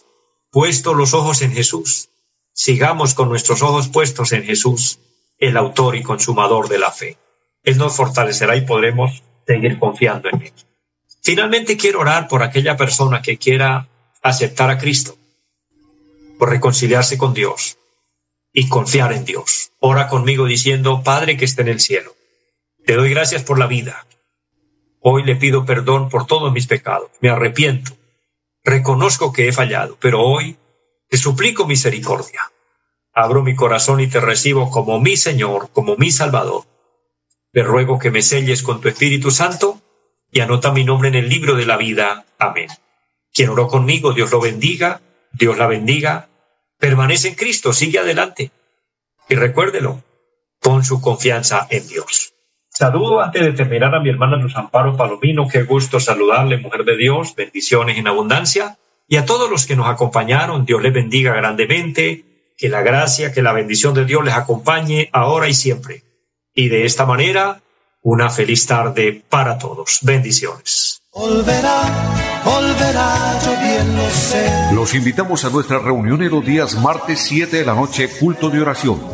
puesto 0.52 0.94
los 0.94 1.12
ojos 1.12 1.42
en 1.42 1.50
Jesús. 1.50 2.08
Sigamos 2.52 3.14
con 3.14 3.28
nuestros 3.28 3.62
ojos 3.62 3.88
puestos 3.88 4.30
en 4.30 4.44
Jesús, 4.44 5.00
el 5.38 5.56
autor 5.56 5.96
y 5.96 6.04
consumador 6.04 6.68
de 6.68 6.78
la 6.78 6.92
fe. 6.92 7.18
Él 7.64 7.78
nos 7.78 7.96
fortalecerá 7.96 8.54
y 8.54 8.60
podremos 8.60 9.24
seguir 9.46 9.78
confiando 9.78 10.28
en 10.28 10.42
Él. 10.42 10.52
Finalmente 11.22 11.76
quiero 11.76 12.00
orar 12.00 12.28
por 12.28 12.42
aquella 12.42 12.76
persona 12.76 13.22
que 13.22 13.38
quiera 13.38 13.88
aceptar 14.22 14.70
a 14.70 14.78
Cristo, 14.78 15.16
por 16.38 16.50
reconciliarse 16.50 17.16
con 17.16 17.34
Dios 17.34 17.78
y 18.52 18.68
confiar 18.68 19.12
en 19.12 19.24
Dios. 19.24 19.72
Ora 19.80 20.08
conmigo 20.08 20.46
diciendo, 20.46 21.02
Padre 21.02 21.36
que 21.36 21.44
esté 21.44 21.62
en 21.62 21.68
el 21.68 21.80
cielo, 21.80 22.14
te 22.84 22.94
doy 22.94 23.10
gracias 23.10 23.42
por 23.42 23.58
la 23.58 23.66
vida. 23.66 24.06
Hoy 25.00 25.24
le 25.24 25.36
pido 25.36 25.64
perdón 25.64 26.08
por 26.08 26.26
todos 26.26 26.52
mis 26.52 26.66
pecados. 26.66 27.10
Me 27.20 27.30
arrepiento 27.30 27.94
Reconozco 28.64 29.30
que 29.30 29.46
he 29.46 29.52
fallado, 29.52 29.98
pero 30.00 30.22
hoy 30.22 30.56
te 31.10 31.18
suplico 31.18 31.66
misericordia. 31.66 32.50
Abro 33.12 33.42
mi 33.42 33.54
corazón 33.54 34.00
y 34.00 34.06
te 34.06 34.20
recibo 34.20 34.70
como 34.70 34.98
mi 35.00 35.18
Señor, 35.18 35.68
como 35.70 35.96
mi 35.96 36.10
Salvador. 36.10 36.64
Te 37.54 37.62
ruego 37.62 38.00
que 38.00 38.10
me 38.10 38.20
selles 38.20 38.64
con 38.64 38.80
tu 38.80 38.88
Espíritu 38.88 39.30
Santo 39.30 39.80
y 40.32 40.40
anota 40.40 40.72
mi 40.72 40.82
nombre 40.82 41.08
en 41.08 41.14
el 41.14 41.28
libro 41.28 41.54
de 41.54 41.64
la 41.64 41.76
vida. 41.76 42.24
Amén. 42.36 42.66
Quien 43.32 43.48
oró 43.50 43.68
conmigo, 43.68 44.12
Dios 44.12 44.32
lo 44.32 44.40
bendiga, 44.40 45.00
Dios 45.32 45.56
la 45.56 45.68
bendiga. 45.68 46.28
Permanece 46.80 47.28
en 47.28 47.34
Cristo, 47.36 47.72
sigue 47.72 48.00
adelante. 48.00 48.50
Y 49.28 49.36
recuérdelo, 49.36 50.02
pon 50.60 50.82
su 50.82 51.00
confianza 51.00 51.68
en 51.70 51.86
Dios. 51.86 52.34
Saludo 52.70 53.20
antes 53.20 53.42
de 53.42 53.52
terminar 53.52 53.94
a 53.94 54.00
mi 54.00 54.10
hermana 54.10 54.36
Luz 54.36 54.56
Amparo 54.56 54.96
Palomino, 54.96 55.46
qué 55.46 55.62
gusto 55.62 56.00
saludarle, 56.00 56.58
mujer 56.58 56.84
de 56.84 56.96
Dios, 56.96 57.36
bendiciones 57.36 57.98
en 57.98 58.08
abundancia, 58.08 58.78
y 59.06 59.14
a 59.14 59.26
todos 59.26 59.48
los 59.48 59.64
que 59.64 59.76
nos 59.76 59.86
acompañaron, 59.86 60.64
Dios 60.64 60.82
les 60.82 60.92
bendiga 60.92 61.32
grandemente, 61.34 62.24
que 62.58 62.68
la 62.68 62.82
gracia, 62.82 63.30
que 63.30 63.42
la 63.42 63.52
bendición 63.52 63.94
de 63.94 64.04
Dios 64.04 64.24
les 64.24 64.34
acompañe 64.34 65.08
ahora 65.12 65.46
y 65.46 65.54
siempre. 65.54 66.02
Y 66.54 66.68
de 66.68 66.84
esta 66.84 67.04
manera, 67.06 67.60
una 68.02 68.30
feliz 68.30 68.66
tarde 68.66 69.22
para 69.28 69.58
todos. 69.58 70.00
Bendiciones. 70.02 71.02
Los 74.74 74.94
invitamos 74.94 75.44
a 75.44 75.50
nuestra 75.50 75.78
reunión 75.78 76.22
en 76.22 76.30
los 76.30 76.44
días 76.44 76.74
martes 76.76 77.20
7 77.20 77.56
de 77.56 77.64
la 77.64 77.74
noche, 77.74 78.08
culto 78.20 78.50
de 78.50 78.60
oración 78.60 79.13